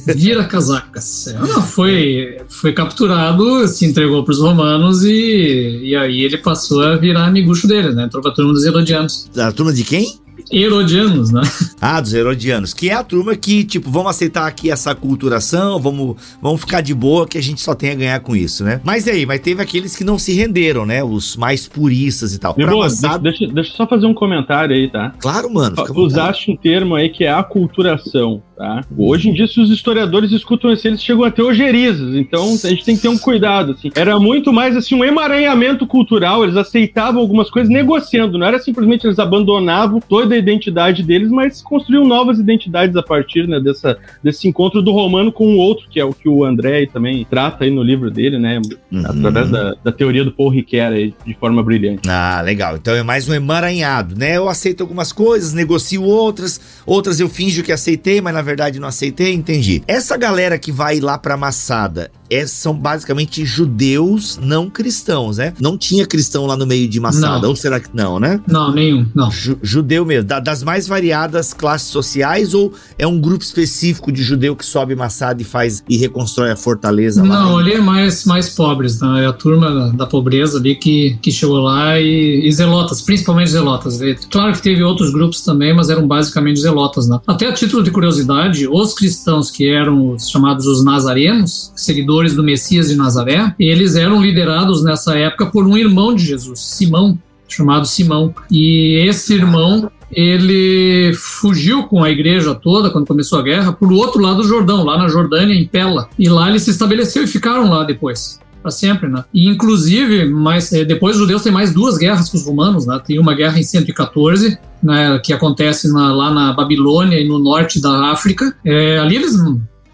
[0.07, 1.35] Vira casacas.
[1.37, 6.97] Não, foi, foi capturado, se entregou para os romanos e, e aí ele passou a
[6.97, 8.05] virar amigucho dele, né?
[8.05, 9.29] Entrou para a turma dos Herodianos.
[9.37, 10.24] A turma de quem?
[10.51, 11.43] Herodianos, né?
[11.81, 16.17] Ah, dos Herodianos, que é a turma que, tipo, vamos aceitar aqui essa culturação, vamos,
[16.41, 18.81] vamos ficar de boa que a gente só tem a ganhar com isso, né?
[18.85, 21.03] Mas aí, mas teve aqueles que não se renderam, né?
[21.03, 22.55] Os mais puristas e tal.
[22.57, 25.15] Meu boa, deixa, deixa, deixa eu só fazer um comentário aí, tá?
[25.19, 25.77] Claro, mano.
[25.95, 28.43] Usaste um termo aí que é aculturação.
[28.57, 28.83] Tá?
[28.97, 32.69] Hoje em dia, se os historiadores escutam isso, eles chegam a ter ogerizas, então a
[32.69, 33.73] gente tem que ter um cuidado.
[33.73, 33.91] Assim.
[33.97, 39.07] Era muito mais assim um emaranhamento cultural, eles aceitavam algumas coisas negociando, não era simplesmente
[39.07, 44.49] eles abandonavam toda a identidade deles, mas construíam novas identidades a partir né, dessa, desse
[44.49, 47.71] encontro do romano com o outro, que é o que o André também trata aí
[47.71, 48.61] no livro dele, né?
[48.91, 49.03] Uhum.
[49.05, 52.09] Através da, da, teoria do Paul Ricoeur aí, de forma brilhante.
[52.09, 52.77] Ah, legal.
[52.77, 54.37] Então é mais um emaranhado, né?
[54.37, 58.89] Eu aceito algumas coisas, negocio outras, outras eu finjo que aceitei, mas na verdade não
[58.89, 59.83] aceitei, entendi.
[59.87, 65.53] Essa galera que vai lá pra Massada, é, são basicamente judeus não cristãos, né?
[65.61, 67.51] Não tinha cristão lá no meio de Massada, não.
[67.51, 68.41] ou será que não, né?
[68.47, 69.31] Não, nenhum, não.
[69.31, 74.23] Ju, judeu mesmo, da, das mais variadas classes sociais, ou é um grupo específico de
[74.23, 77.29] judeu que sobe Massada e faz e reconstrói a fortaleza lá?
[77.29, 79.25] Não, ali é mais, mais pobres, né?
[79.25, 84.01] É a turma da pobreza ali que, que chegou lá e, e zelotas, principalmente zelotas.
[84.31, 87.21] Claro que teve outros grupos também, mas eram basicamente zelotas, né?
[87.27, 92.35] Até a título de curiosidade, os cristãos que eram os chamados os nazarenos, seguidores seguidores
[92.35, 97.19] do Messias de Nazaré, eles eram liderados nessa época por um irmão de Jesus, Simão,
[97.47, 98.35] chamado Simão.
[98.51, 103.95] E esse irmão ele fugiu com a igreja toda quando começou a guerra para o
[103.95, 106.09] outro lado do Jordão, lá na Jordânia, em Pela.
[106.19, 109.23] E lá ele se estabeleceu e ficaram lá depois para sempre, né?
[109.35, 112.99] E inclusive, mais eh, depois os judeus têm mais duas guerras com os romanos, né?
[113.07, 117.79] Tem uma guerra em 114, né, que acontece na, lá na Babilônia e no norte
[117.79, 118.57] da África.
[118.65, 119.37] É, ali eles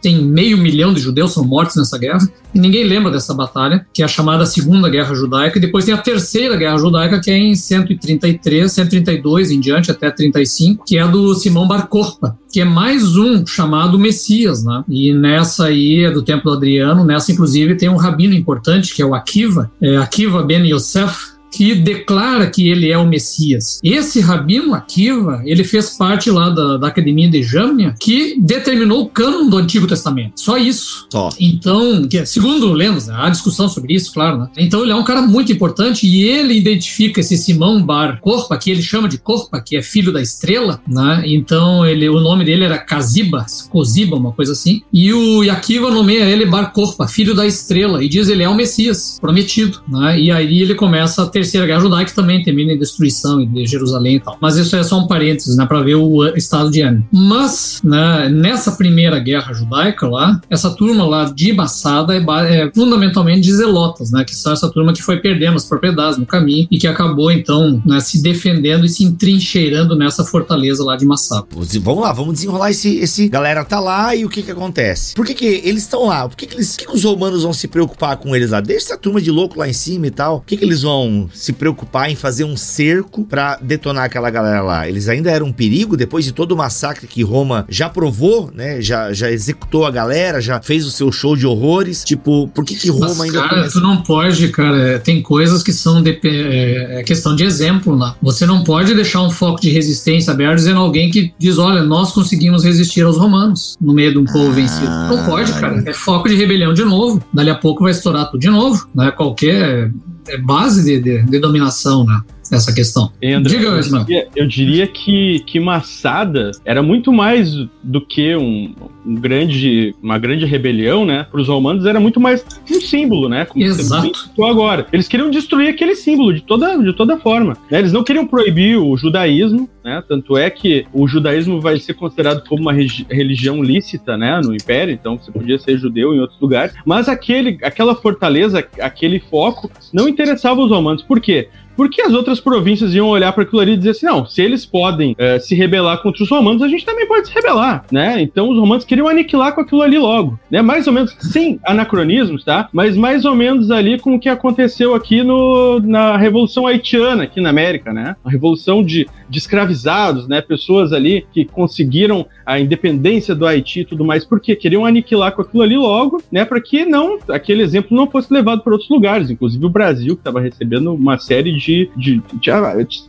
[0.01, 4.03] tem meio milhão de judeus são mortos nessa guerra e ninguém lembra dessa batalha, que
[4.03, 7.36] é a chamada Segunda Guerra Judaica, e depois tem a Terceira Guerra Judaica, que é
[7.36, 12.64] em 133, 132 em diante, até 35, que é do Simão Bar Corpa, que é
[12.64, 14.84] mais um chamado Messias, né?
[14.88, 19.03] E nessa aí é do tempo do Adriano, nessa inclusive tem um rabino importante, que
[19.03, 23.80] é o Akiva, é Akiva Ben Yosef, que declara que ele é o Messias.
[23.82, 29.09] Esse Rabino Akiva, ele fez parte lá da, da Academia de Jâmnia, que determinou o
[29.09, 30.40] cânon do Antigo Testamento.
[30.40, 31.07] Só isso.
[31.11, 31.30] Só.
[31.38, 34.48] Então, que, segundo lemos, há discussão sobre isso, claro, né?
[34.57, 38.70] Então ele é um cara muito importante e ele identifica esse Simão Bar Corpa, que
[38.70, 41.22] ele chama de Corpa, que é filho da estrela, né?
[41.26, 44.82] Então ele, o nome dele era Kaziba, Koziba, uma coisa assim.
[44.92, 48.55] E o Akiva nomeia ele Bar Corpa, filho da estrela, e diz ele é o
[48.55, 50.18] Messias prometido, né?
[50.20, 54.16] E aí ele começa a ter Terceira Guerra Judaica também termina em destruição de Jerusalém
[54.16, 54.36] e tal.
[54.43, 57.07] Mas isso é só um parênteses, né, para ver o estado de ânimo.
[57.11, 63.41] Mas, né, nessa primeira guerra judaica lá, essa turma lá de Massada é, é, fundamentalmente
[63.41, 66.78] de zelotas, né, que são essa turma que foi perdendo as propriedades no caminho e
[66.78, 71.47] que acabou, então, né, se defendendo e se entrincheirando nessa fortaleza lá de Massada.
[71.80, 75.14] Vamos lá, vamos desenrolar esse, esse galera tá lá e o que que acontece?
[75.14, 76.28] Por que que eles estão lá?
[76.28, 78.61] Por que que, eles, que, que os romanos vão se preocupar com eles lá?
[78.61, 80.41] Deixa essa turma de louco lá em cima e tal.
[80.41, 84.62] Por que que eles vão se preocupar em fazer um cerco para detonar aquela galera
[84.62, 84.88] lá.
[84.88, 88.80] Eles ainda eram um perigo depois de todo o massacre que Roma já provou, né?
[88.80, 92.04] Já, já executou a galera, já fez o seu show de horrores.
[92.04, 93.40] Tipo, por que, que Roma Mas, ainda.
[93.40, 93.72] Cara, começa...
[93.72, 94.98] tu não pode, cara.
[94.98, 98.16] Tem coisas que são de, é, é, questão de exemplo lá.
[98.22, 102.12] Você não pode deixar um foco de resistência aberto dizendo alguém que diz: olha, nós
[102.12, 104.90] conseguimos resistir aos romanos no meio de um povo ah, vencido.
[104.90, 105.82] Não pode, cara.
[105.86, 107.22] É foco de rebelião de novo.
[107.32, 108.88] Dali a pouco vai estourar tudo de novo.
[108.94, 109.10] Né?
[109.10, 109.90] Qualquer é
[110.38, 112.22] base de, de, de dominação, né?
[112.57, 113.12] Essa questão.
[113.22, 118.74] André, Diga, eu diria, eu diria que, que Massada era muito mais do que um,
[119.05, 121.26] um grande, uma grande rebelião, né?
[121.30, 123.44] Para os romanos era muito mais um símbolo, né?
[123.44, 124.12] Como Exato.
[124.36, 124.86] você agora.
[124.92, 127.57] Eles queriam destruir aquele símbolo de toda, de toda forma.
[127.70, 127.78] Né?
[127.78, 130.03] Eles não queriam proibir o judaísmo, né?
[130.07, 134.40] Tanto é que o judaísmo vai ser considerado como uma religião lícita, né?
[134.42, 136.74] No Império, então você podia ser judeu em outros lugares.
[136.84, 141.03] Mas aquele, aquela fortaleza, aquele foco, não interessava os romanos.
[141.03, 141.48] Por quê?
[141.76, 144.66] Porque as outras províncias iam olhar para aquilo ali e dizer assim: não, se eles
[144.66, 148.20] podem é, se rebelar contra os romanos, a gente também pode se rebelar, né?
[148.20, 150.62] Então os romanos queriam aniquilar com aquilo ali logo, né?
[150.62, 152.68] Mais ou menos, sem anacronismos, tá?
[152.72, 157.40] Mas mais ou menos ali com o que aconteceu aqui no, na Revolução Haitiana, aqui
[157.40, 158.16] na América, né?
[158.24, 160.40] A revolução de, de escravizados, né?
[160.40, 165.42] Pessoas ali que conseguiram a independência do Haiti e tudo mais, porque queriam aniquilar com
[165.42, 166.44] aquilo ali logo, né?
[166.44, 170.20] Para que não aquele exemplo não fosse levado para outros lugares, inclusive o Brasil, que
[170.20, 172.22] estava recebendo uma série de, de, de,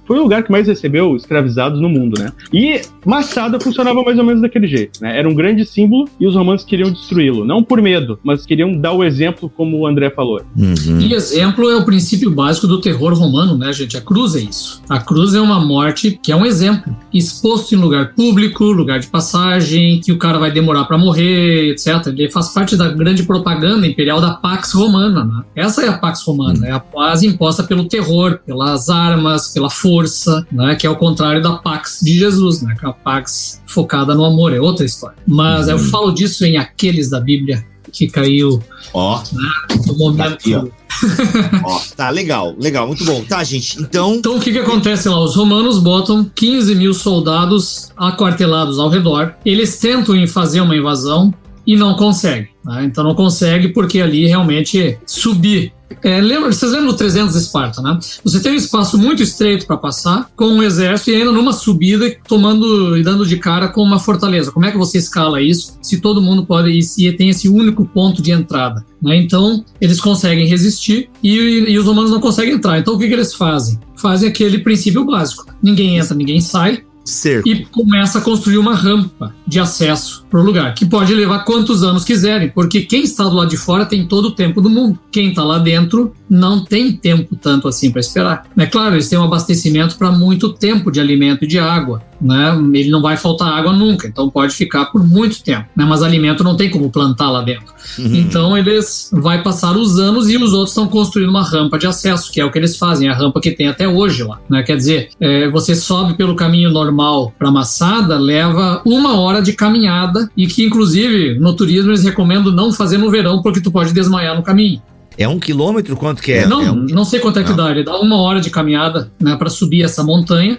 [0.06, 2.32] Foi o lugar que mais recebeu escravizados no mundo, né?
[2.54, 5.18] E Massada funcionava mais ou menos daquele jeito, né?
[5.18, 8.94] Era um grande símbolo e os romanos queriam destruí-lo, não por medo, mas queriam dar
[8.94, 10.42] o exemplo, como o André falou.
[10.56, 11.00] Uhum.
[11.00, 13.98] E exemplo é o princípio básico do terror romano, né, gente?
[13.98, 14.82] A cruz é isso.
[14.90, 19.08] A cruz é uma morte que é um exemplo, exposto em lugar público, lugar de
[19.08, 22.08] passagem, que o cara vai demorar para morrer, etc.
[22.08, 25.44] Ele faz parte da grande propaganda imperial da Pax Romana, né?
[25.56, 26.66] Essa é a Pax Romana, uhum.
[26.66, 30.76] é a paz imposta pelo terror, pelas armas, pela força, né?
[30.76, 32.76] Que é o contrário da Pax de Jesus, né?
[32.80, 35.18] Que é a Pax focada no amor, é outra história.
[35.28, 35.74] Mas uhum.
[35.74, 38.64] eu falo disso em aqueles da Bíblia que caiu
[38.94, 40.18] ó né, no momento.
[40.18, 40.66] Tá, aqui, ó.
[41.64, 43.24] ó, tá legal, legal, muito bom.
[43.26, 44.16] Tá, gente, então.
[44.16, 45.20] Então o que que acontece lá?
[45.20, 49.36] Os romanos botam 15 mil soldados aquartelados ao redor.
[49.46, 51.34] Eles tentam fazer uma invasão
[51.72, 52.50] e não conseguem.
[52.66, 52.84] Né?
[52.84, 55.72] Então não consegue porque ali realmente subir
[56.04, 58.00] é, lembra, vocês lembram do 300 de Esparta, né?
[58.24, 62.16] Você tem um espaço muito estreito para passar, com um exército e ainda numa subida,
[62.28, 64.54] tomando e dando de cara com uma fortaleza.
[64.54, 67.86] Como é que você escala isso se todo mundo pode ir e tem esse único
[67.86, 68.86] ponto de entrada?
[69.02, 69.18] Né?
[69.18, 72.80] Então, eles conseguem resistir e, e, os humanos não conseguem entrar.
[72.80, 73.78] Então, o que, que eles fazem?
[73.98, 76.84] Fazem aquele princípio básico: ninguém entra, ninguém sai.
[77.12, 77.46] Certo.
[77.46, 81.84] E começa a construir uma rampa de acesso para o lugar, que pode levar quantos
[81.84, 84.98] anos quiserem, porque quem está do lado de fora tem todo o tempo do mundo.
[85.12, 88.46] Quem está lá dentro não tem tempo tanto assim para esperar.
[88.58, 92.02] É claro, eles têm um abastecimento para muito tempo de alimento e de água.
[92.22, 92.58] Né?
[92.74, 95.66] Ele não vai faltar água nunca, então pode ficar por muito tempo.
[95.76, 95.86] Né?
[95.86, 97.74] Mas alimento não tem como plantar lá dentro.
[97.98, 98.16] Uhum.
[98.16, 102.32] Então eles vai passar os anos e os outros estão construindo uma rampa de acesso,
[102.32, 104.40] que é o que eles fazem, a rampa que tem até hoje lá.
[104.50, 104.62] Né?
[104.64, 110.30] Quer dizer, é, você sobe pelo caminho normal para Massada, leva uma hora de caminhada
[110.38, 114.36] e que inclusive no turismo eles recomendam não fazer no verão porque tu pode desmaiar
[114.36, 114.82] no caminho.
[115.18, 115.96] É um quilômetro?
[115.96, 116.48] Quanto que é?
[116.48, 116.86] Não, é um...
[116.86, 117.58] não sei quanto é que não.
[117.58, 117.72] dá.
[117.72, 120.58] Ele dá uma hora de caminhada né, para subir essa montanha,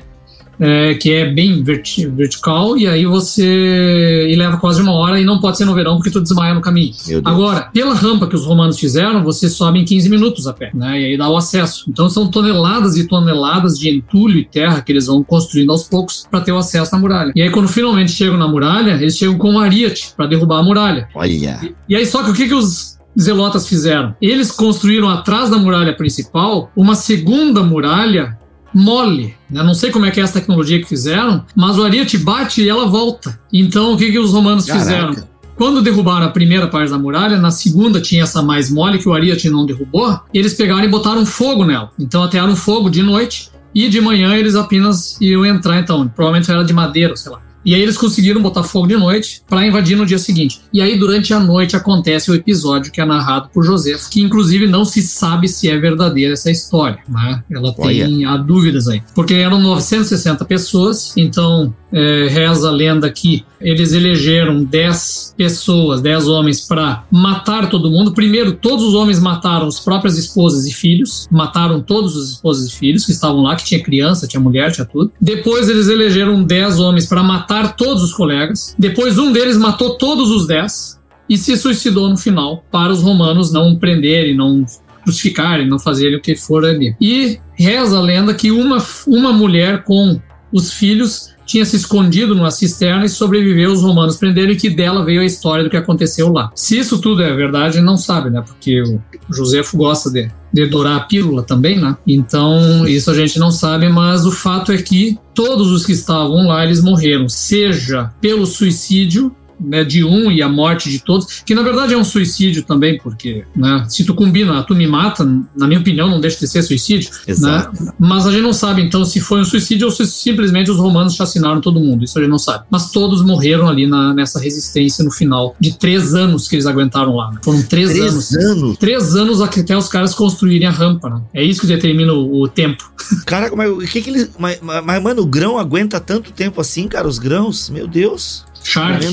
[0.62, 4.28] é, que é bem verti vertical, e aí você.
[4.30, 6.60] e leva quase uma hora e não pode ser no verão porque tu desmaia no
[6.60, 6.92] caminho.
[7.24, 11.00] Agora, pela rampa que os romanos fizeram, você sobe em 15 minutos a pé, né?
[11.00, 11.84] E aí dá o acesso.
[11.88, 16.26] Então são toneladas e toneladas de entulho e terra que eles vão construindo aos poucos
[16.30, 17.32] para ter o acesso na muralha.
[17.34, 20.62] E aí, quando finalmente chegam na muralha, eles chegam com um ariete para derrubar a
[20.62, 21.08] muralha.
[21.14, 21.58] Olha.
[21.62, 24.14] E, e aí, só que o que, que os zelotas fizeram?
[24.20, 28.38] Eles construíram atrás da muralha principal uma segunda muralha
[28.74, 29.34] mole.
[29.50, 29.62] Né?
[29.62, 32.68] Não sei como é que é essa tecnologia que fizeram, mas o ariete bate e
[32.68, 33.38] ela volta.
[33.52, 34.84] Então o que, que os romanos Caraca.
[34.84, 35.32] fizeram?
[35.56, 39.12] Quando derrubaram a primeira parte da muralha, na segunda tinha essa mais mole que o
[39.12, 41.90] ariete não derrubou, eles pegaram e botaram fogo nela.
[41.98, 46.08] Então atearam fogo de noite e de manhã eles apenas iam entrar, então.
[46.08, 47.40] Provavelmente era de madeira, sei lá.
[47.64, 50.60] E aí eles conseguiram botar fogo de noite para invadir no dia seguinte.
[50.72, 54.66] E aí durante a noite acontece o episódio que é narrado por José, que inclusive
[54.66, 57.42] não se sabe se é verdadeira essa história, né?
[57.50, 59.02] Ela tem há dúvidas aí.
[59.14, 66.26] Porque eram 960 pessoas, então é, reza a lenda que eles elegeram 10 pessoas, 10
[66.28, 68.12] homens para matar todo mundo.
[68.12, 72.76] Primeiro, todos os homens mataram as próprias esposas e filhos, mataram todos os esposas e
[72.76, 75.12] filhos que estavam lá, que tinha criança, tinha mulher, tinha tudo.
[75.20, 78.74] Depois eles elegeram 10 homens para matar todos os colegas.
[78.78, 83.52] Depois um deles matou todos os 10 e se suicidou no final para os romanos
[83.52, 84.64] não prenderem, não
[85.04, 86.94] crucificarem, não fazerem o que for ali.
[87.00, 90.20] E reza a lenda que uma, uma mulher com
[90.52, 95.04] os filhos tinha se escondido numa cisterna e sobreviveu, os romanos prenderam e que dela
[95.04, 96.50] veio a história do que aconteceu lá.
[96.54, 98.42] Se isso tudo é verdade, não sabe, né?
[98.46, 99.00] Porque o
[99.30, 101.96] Josefo gosta de, de dourar a pílula também, né?
[102.06, 106.46] Então, isso a gente não sabe, mas o fato é que todos os que estavam
[106.46, 109.34] lá, eles morreram, seja pelo suicídio
[109.64, 112.98] né, de um e a morte de todos, que na verdade é um suicídio também,
[112.98, 115.24] porque né, se tu combina, tu me mata,
[115.56, 117.10] na minha opinião, não deixa de ser suicídio.
[117.10, 117.18] Né?
[117.28, 117.84] Exato.
[117.84, 117.92] Né?
[117.98, 121.14] Mas a gente não sabe então se foi um suicídio ou se simplesmente os romanos
[121.14, 122.04] chacinaram todo mundo.
[122.04, 122.64] Isso a gente não sabe.
[122.70, 127.16] Mas todos morreram ali na, nessa resistência no final de três anos que eles aguentaram
[127.16, 127.30] lá.
[127.30, 127.38] Né?
[127.44, 128.34] Foram três, três anos.
[128.34, 128.78] anos.
[128.78, 131.08] Três anos até os caras construírem a rampa.
[131.10, 131.20] Né?
[131.34, 132.90] É isso que determina o, o tempo.
[133.26, 134.30] Cara, mas o que que eles.
[134.38, 137.06] Mas, mas, mano, o grão aguenta tanto tempo assim, cara?
[137.06, 137.70] Os grãos?
[137.70, 138.44] Meu Deus.
[138.64, 139.04] Shark.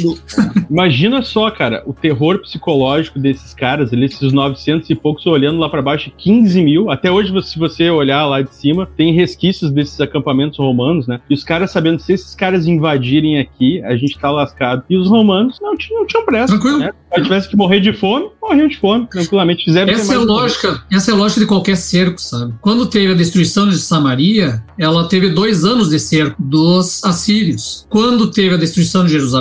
[0.70, 5.70] Imagina só, cara, o terror psicológico desses caras, ali, esses 900 e poucos olhando lá
[5.70, 6.92] para baixo, 15 mil.
[6.92, 11.20] Até hoje, se você olhar lá de cima, tem resquícios desses acampamentos romanos, né?
[11.30, 14.84] E os caras sabendo se esses caras invadirem aqui, a gente tá lascado.
[14.90, 16.54] E os romanos não, não tinham pressa.
[16.54, 16.80] Tranquilo.
[16.80, 16.92] Né?
[17.16, 19.66] Se tivesse que morrer de fome, morriam de fome, tranquilamente.
[19.66, 22.54] Fizeram essa é a lógica, essa é a lógica de qualquer cerco, sabe?
[22.62, 27.86] Quando teve a destruição de Samaria, ela teve dois anos de cerco dos assírios.
[27.90, 29.39] Quando teve a destruição de Jerusalém,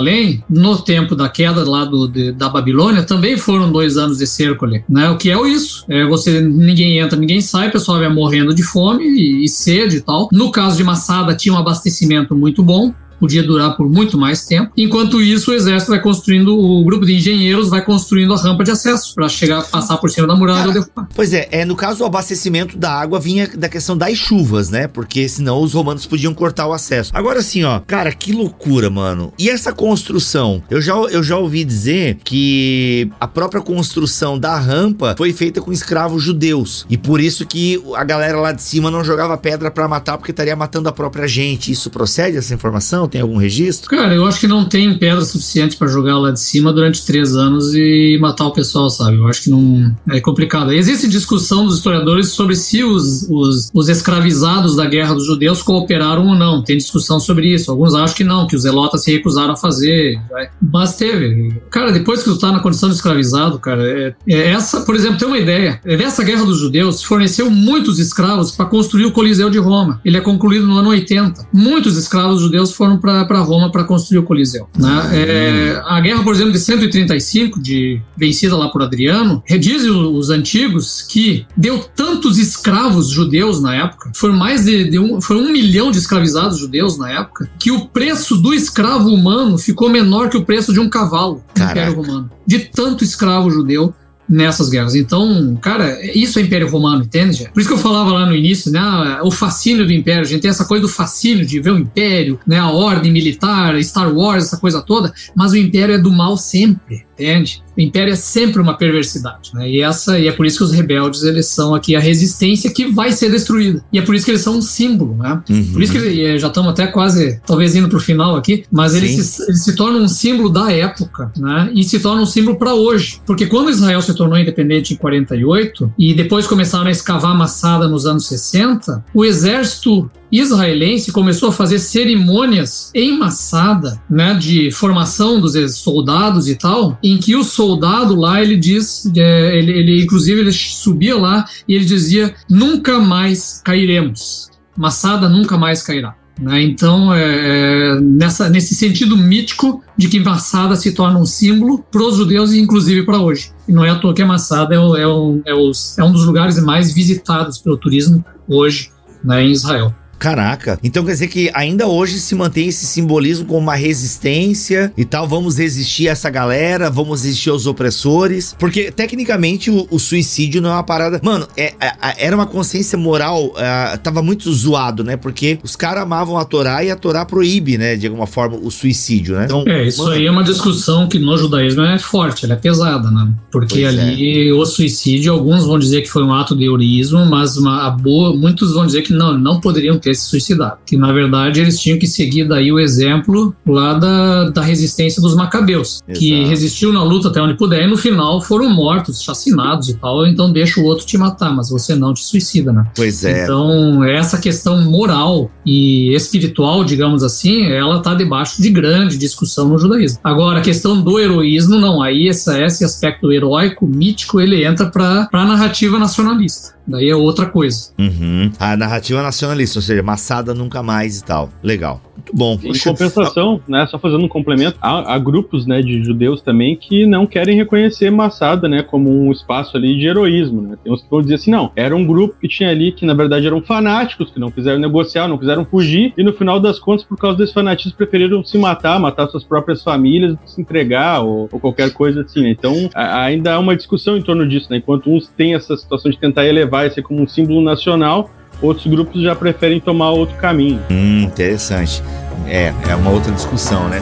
[0.49, 4.65] no tempo da queda lá do, de, da Babilônia, também foram dois anos de cerco
[4.65, 4.83] ali.
[4.87, 5.09] Né?
[5.09, 5.85] O que é isso?
[5.89, 9.97] É você ninguém entra, ninguém sai, o pessoal vai morrendo de fome e, e sede
[9.97, 10.29] e tal.
[10.31, 14.71] No caso de Massada, tinha um abastecimento muito bom podia durar por muito mais tempo.
[14.77, 18.71] Enquanto isso, o exército vai construindo, o grupo de engenheiros vai construindo a rampa de
[18.71, 21.07] acesso para chegar, passar por cima da muralha ou derrubar.
[21.13, 24.87] Pois é, é, no caso o abastecimento da água vinha da questão das chuvas, né?
[24.87, 27.11] Porque senão os romanos podiam cortar o acesso.
[27.13, 29.33] Agora assim, ó, cara, que loucura, mano.
[29.37, 30.63] E essa construção?
[30.69, 35.71] Eu já, eu já ouvi dizer que a própria construção da rampa foi feita com
[35.71, 36.85] escravos judeus.
[36.89, 40.31] E por isso que a galera lá de cima não jogava pedra para matar porque
[40.31, 41.71] estaria matando a própria gente.
[41.71, 43.08] Isso procede essa informação?
[43.09, 43.89] Tem algum registro?
[43.89, 47.35] Cara, eu acho que não tem pedra suficiente para jogar lá de cima durante três
[47.35, 49.17] anos e matar o pessoal, sabe?
[49.17, 50.71] Eu acho que não é complicado.
[50.71, 56.27] Existe discussão dos historiadores sobre se os, os, os escravizados da guerra dos judeus cooperaram
[56.27, 56.63] ou não.
[56.63, 57.71] Tem discussão sobre isso.
[57.71, 60.19] Alguns acham que não, que os zelotas se recusaram a fazer.
[60.61, 61.59] Mas teve.
[61.69, 65.17] Cara, depois que tu tá na condição de escravizado, cara, é, é essa, por exemplo,
[65.17, 65.79] tem uma ideia.
[65.85, 69.99] Nessa guerra dos judeus, forneceu muitos escravos para construir o Coliseu de Roma.
[70.03, 71.47] Ele é concluído no ano 80.
[71.51, 74.67] Muitos escravos judeus foram para Roma para construir o Coliseu.
[74.77, 75.09] Né?
[75.13, 81.01] É, a guerra, por exemplo, de 135, de, vencida lá por Adriano, dizem os antigos
[81.01, 85.91] que deu tantos escravos judeus na época, foram mais de, de um, foi um milhão
[85.91, 90.45] de escravizados judeus na época, que o preço do escravo humano ficou menor que o
[90.45, 92.29] preço de um cavalo no Império Romano.
[92.45, 93.93] De tanto escravo judeu
[94.29, 94.95] nessas guerras.
[94.95, 97.49] Então, cara, isso é Império Romano, entende?
[97.53, 98.81] Por isso que eu falava lá no início, né?
[99.23, 100.21] O fascínio do Império.
[100.21, 102.59] A gente tem essa coisa do fascínio de ver o Império, né?
[102.59, 105.11] A ordem militar, Star Wars, essa coisa toda.
[105.35, 107.61] Mas o Império é do mal sempre entende?
[107.77, 109.69] O império é sempre uma perversidade, né?
[109.69, 112.85] E essa e é por isso que os rebeldes eles são aqui a resistência que
[112.85, 113.83] vai ser destruída.
[113.91, 115.41] E é por isso que eles são um símbolo, né?
[115.49, 115.73] Uhum.
[115.73, 119.11] Por isso que já estamos até quase, talvez indo para o final aqui, mas eles
[119.11, 121.71] se, eles se tornam um símbolo da época, né?
[121.73, 125.93] E se tornam um símbolo para hoje, porque quando Israel se tornou independente em 48
[125.97, 131.79] e depois começaram a escavar Massada nos anos 60, o exército israelense começou a fazer
[131.79, 138.41] cerimônias em Massada, né, de formação dos soldados e tal, em que o soldado lá
[138.41, 144.49] ele diz, é, ele, ele inclusive ele subia lá e ele dizia nunca mais cairemos,
[144.77, 146.15] Massada nunca mais cairá.
[146.39, 146.63] Né?
[146.63, 152.01] Então, é, é, nessa, nesse sentido mítico de que Massada se torna um símbolo para
[152.01, 153.51] os judeus e inclusive para hoje.
[153.67, 156.25] E não é à toa que Massada é, é, um, é, os, é um dos
[156.25, 158.89] lugares mais visitados pelo turismo hoje
[159.23, 159.93] né, em Israel.
[160.19, 160.77] Caraca.
[160.83, 165.25] Então quer dizer que ainda hoje se mantém esse simbolismo como uma resistência e tal.
[165.27, 168.53] Vamos resistir a essa galera, vamos resistir aos opressores.
[168.59, 171.21] Porque tecnicamente o, o suicídio não é uma parada.
[171.23, 173.53] Mano, é, é, era uma consciência moral.
[173.57, 175.15] É, tava muito zoado, né?
[175.15, 177.95] Porque os caras amavam a Torá e a Torá proíbe, né?
[177.95, 179.45] De alguma forma, o suicídio, né?
[179.45, 182.57] Então, é, isso mano, aí é uma discussão que no judaísmo é forte, ela é
[182.57, 183.31] pesada, né?
[183.49, 184.53] Porque ali é.
[184.53, 188.35] o suicídio, alguns vão dizer que foi um ato de heroísmo, mas uma, a boa,
[188.35, 190.77] muitos vão dizer que não, não poderiam ter se suicidado.
[190.85, 195.35] Que na verdade eles tinham que seguir daí o exemplo lá da, da resistência dos
[195.35, 196.19] macabeus, Exato.
[196.19, 200.25] que resistiu na luta até onde puder e no final foram mortos, chacinados e tal.
[200.25, 202.85] Então deixa o outro te matar, mas você não te suicida, né?
[202.95, 203.43] Pois é.
[203.43, 209.77] Então essa questão moral e espiritual, digamos assim, ela tá debaixo de grande discussão no
[209.77, 210.19] judaísmo.
[210.23, 212.01] Agora a questão do heroísmo, não.
[212.01, 216.78] Aí esse, esse aspecto heróico, mítico, ele entra para a narrativa nacionalista.
[216.89, 217.91] Daí é outra coisa.
[217.97, 218.51] Uhum.
[218.59, 221.49] A narrativa nacionalista, ou seja, Massada nunca mais e tal.
[221.61, 222.01] Legal.
[222.15, 222.59] Muito bom.
[222.63, 227.05] Em compensação, né, só fazendo um complemento, há, há, grupos né, de judeus também que
[227.05, 230.61] não querem reconhecer Massada né, como um espaço ali de heroísmo.
[230.61, 230.77] Né?
[230.83, 233.13] Tem uns que vão dizer assim, não, era um grupo que tinha ali que na
[233.13, 237.05] verdade eram fanáticos, que não quiseram negociar, não quiseram fugir, e no final das contas,
[237.05, 241.59] por causa desse fanatismo, preferiram se matar, matar suas próprias famílias, se entregar ou, ou
[241.59, 242.41] qualquer coisa assim.
[242.41, 242.49] Né?
[242.49, 244.77] Então, a, ainda há uma discussão em torno disso, né?
[244.77, 248.29] Enquanto uns têm essa situação de tentar elevar esse como um símbolo nacional,
[248.61, 250.81] outros grupos já preferem tomar outro caminho.
[250.89, 252.03] Hum, interessante.
[252.47, 254.01] É, é uma outra discussão, né?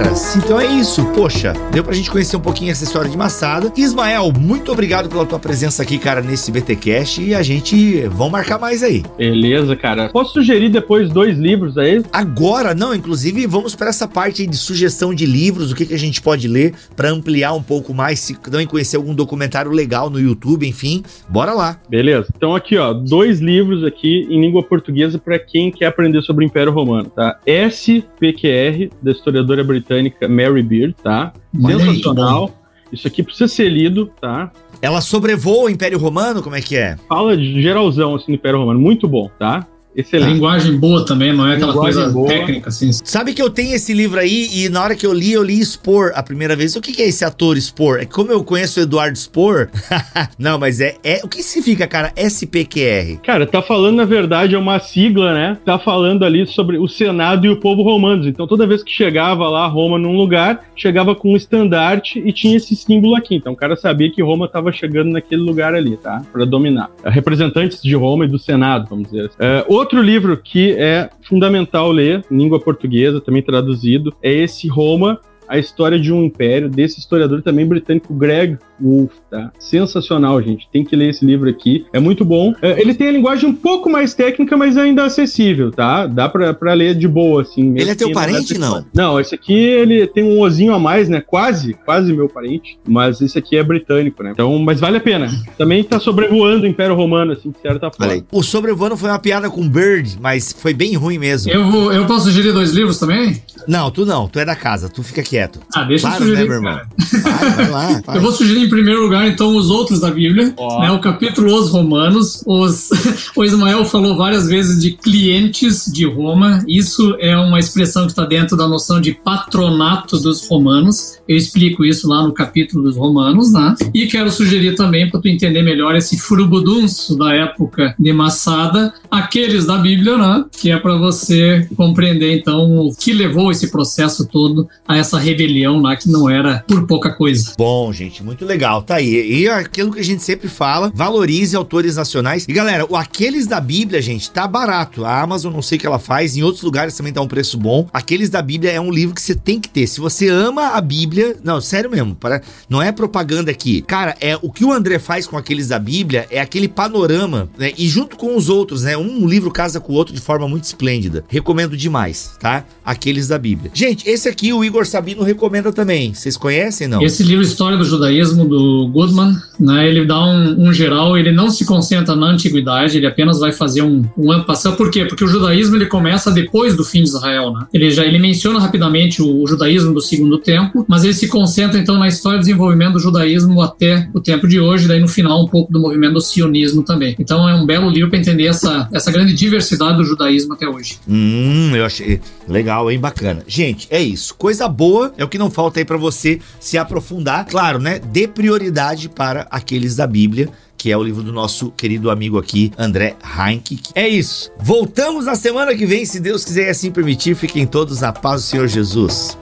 [0.00, 3.16] Cara, se Então é isso, poxa, deu pra gente conhecer um pouquinho essa história de
[3.16, 3.70] Massada.
[3.76, 8.58] Ismael, muito obrigado pela tua presença aqui, cara, nesse BTcast e a gente vão marcar
[8.58, 9.02] mais aí.
[9.18, 10.08] Beleza, cara.
[10.08, 12.02] Posso sugerir depois dois livros aí?
[12.10, 15.94] Agora, não, inclusive vamos para essa parte aí de sugestão de livros, o que, que
[15.94, 20.08] a gente pode ler para ampliar um pouco mais, se também conhecer algum documentário legal
[20.08, 21.78] no YouTube, enfim, bora lá.
[21.90, 22.32] Beleza.
[22.34, 26.46] Então aqui, ó, dois livros aqui em língua portuguesa para quem quer aprender sobre o
[26.46, 27.38] Império Romano, tá?
[27.46, 29.89] SPQR, da historiadora britânica
[30.28, 31.32] Mary Beard, tá?
[31.54, 32.50] Sensacional.
[32.92, 34.50] Isso aqui precisa ser lido, tá?
[34.82, 36.42] Ela sobrevoa o Império Romano?
[36.42, 36.96] Como é que é?
[37.08, 39.66] Fala de geralzão assim no Império Romano, muito bom, tá?
[39.94, 40.34] Excelente.
[40.34, 42.28] Linguagem boa também, não é aquela Linguagem coisa boa.
[42.28, 42.90] técnica, assim.
[42.92, 45.60] Sabe que eu tenho esse livro aí e na hora que eu li, eu li
[45.64, 46.76] Spor a primeira vez.
[46.76, 47.98] O que, é esse ator Spor?
[47.98, 49.68] É que como eu conheço o Eduardo Spor.
[50.38, 51.20] não, mas é, é.
[51.24, 53.18] O que significa, cara, SPQR?
[53.22, 55.58] Cara, tá falando, na verdade, é uma sigla, né?
[55.64, 58.26] Tá falando ali sobre o Senado e o povo romanos.
[58.26, 62.56] Então, toda vez que chegava lá Roma num lugar, chegava com um estandarte e tinha
[62.56, 63.34] esse símbolo aqui.
[63.34, 66.22] Então, o cara sabia que Roma tava chegando naquele lugar ali, tá?
[66.32, 66.90] Pra dominar.
[67.04, 69.36] Representantes de Roma e do Senado, vamos dizer assim.
[69.38, 75.18] É, Outro livro que é fundamental ler, em língua portuguesa, também traduzido, é esse Roma,
[75.48, 79.52] a história de um império, desse historiador também britânico, Greg Wolf, tá?
[79.58, 80.68] Sensacional, gente.
[80.72, 81.86] Tem que ler esse livro aqui.
[81.92, 82.54] É muito bom.
[82.62, 86.06] É, ele tem a linguagem um pouco mais técnica, mas ainda acessível, tá?
[86.06, 87.74] Dá pra, pra ler de boa, assim.
[87.76, 88.84] Ele é teu parente, não?
[88.94, 91.20] Não, esse aqui, ele tem um ozinho a mais, né?
[91.20, 92.78] Quase, quase meu parente.
[92.86, 94.30] Mas esse aqui é britânico, né?
[94.32, 95.28] Então, mas vale a pena.
[95.56, 98.06] Também tá sobrevoando o Império Romano, assim, de certa forma.
[98.06, 98.24] Falei.
[98.32, 101.50] O sobrevoando foi uma piada com Bird, mas foi bem ruim mesmo.
[101.52, 103.42] Eu, vou, eu posso sugerir dois livros também?
[103.66, 104.28] Não, tu não.
[104.28, 104.88] Tu é da casa.
[104.88, 105.60] Tu fica quieto.
[105.74, 106.80] Ah, deixa claro, eu sugerir, né, meu irmão?
[107.22, 108.00] Vai, vai lá.
[108.04, 108.16] Vai.
[108.20, 110.80] Eu vou sugerir primeiro lugar, então, os outros da Bíblia, oh.
[110.80, 110.90] né?
[110.90, 112.42] O capítulo Os Romanos.
[112.46, 112.90] Os...
[113.36, 116.64] o Ismael falou várias vezes de clientes de Roma.
[116.66, 121.18] Isso é uma expressão que está dentro da noção de patronato dos romanos.
[121.28, 123.74] Eu explico isso lá no capítulo dos Romanos, né?
[123.94, 129.66] E quero sugerir também, para tu entender melhor, esse furubudunço da época de Massada, aqueles
[129.66, 130.44] da Bíblia, né?
[130.50, 135.80] Que é para você compreender, então, o que levou esse processo todo a essa rebelião
[135.80, 137.52] lá, que não era por pouca coisa.
[137.56, 138.59] Bom, gente, muito legal.
[138.82, 139.42] Tá aí.
[139.42, 142.44] E aquilo que a gente sempre fala, valorize autores nacionais.
[142.48, 145.04] E galera, o Aqueles da Bíblia, gente, tá barato.
[145.04, 147.58] A Amazon não sei o que ela faz, em outros lugares também tá um preço
[147.58, 147.88] bom.
[147.92, 149.86] Aqueles da Bíblia é um livro que você tem que ter.
[149.86, 153.82] Se você ama a Bíblia, não, sério mesmo, para não é propaganda aqui.
[153.82, 157.72] Cara, é o que o André faz com Aqueles da Bíblia é aquele panorama, né?
[157.78, 158.96] E junto com os outros, né?
[158.96, 161.24] Um livro casa com o outro de forma muito esplêndida.
[161.28, 162.64] Recomendo demais, tá?
[162.84, 163.70] Aqueles da Bíblia.
[163.72, 166.12] Gente, esse aqui o Igor Sabino recomenda também.
[166.14, 167.02] Vocês conhecem, não?
[167.02, 169.88] Esse livro História do Judaísmo do Goodman, né?
[169.88, 173.82] Ele dá um, um, geral, ele não se concentra na antiguidade, ele apenas vai fazer
[173.82, 174.72] um, um passar.
[174.72, 175.04] Por quê?
[175.04, 177.66] Porque o judaísmo ele começa depois do fim de Israel, né?
[177.72, 181.78] Ele já ele menciona rapidamente o, o judaísmo do segundo tempo, mas ele se concentra
[181.78, 185.44] então na história do desenvolvimento do judaísmo até o tempo de hoje, daí no final
[185.44, 187.14] um pouco do movimento do sionismo também.
[187.18, 190.98] Então é um belo livro para entender essa, essa grande diversidade do judaísmo até hoje.
[191.08, 193.42] Hum, eu achei legal, hein, bacana.
[193.46, 194.34] Gente, é isso.
[194.34, 197.46] Coisa boa é o que não falta aí para você se aprofundar.
[197.46, 197.98] Claro, né?
[197.98, 200.48] Dê prioridade para aqueles da Bíblia
[200.80, 203.78] que é o livro do nosso querido amigo aqui, André Heinck.
[203.94, 204.50] É isso.
[204.58, 207.34] Voltamos na semana que vem, se Deus quiser assim permitir.
[207.34, 209.36] Fiquem todos na paz do Senhor Jesus.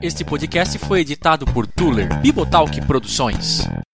[0.00, 3.68] Este podcast foi editado por Tuller Bibotalk Produções.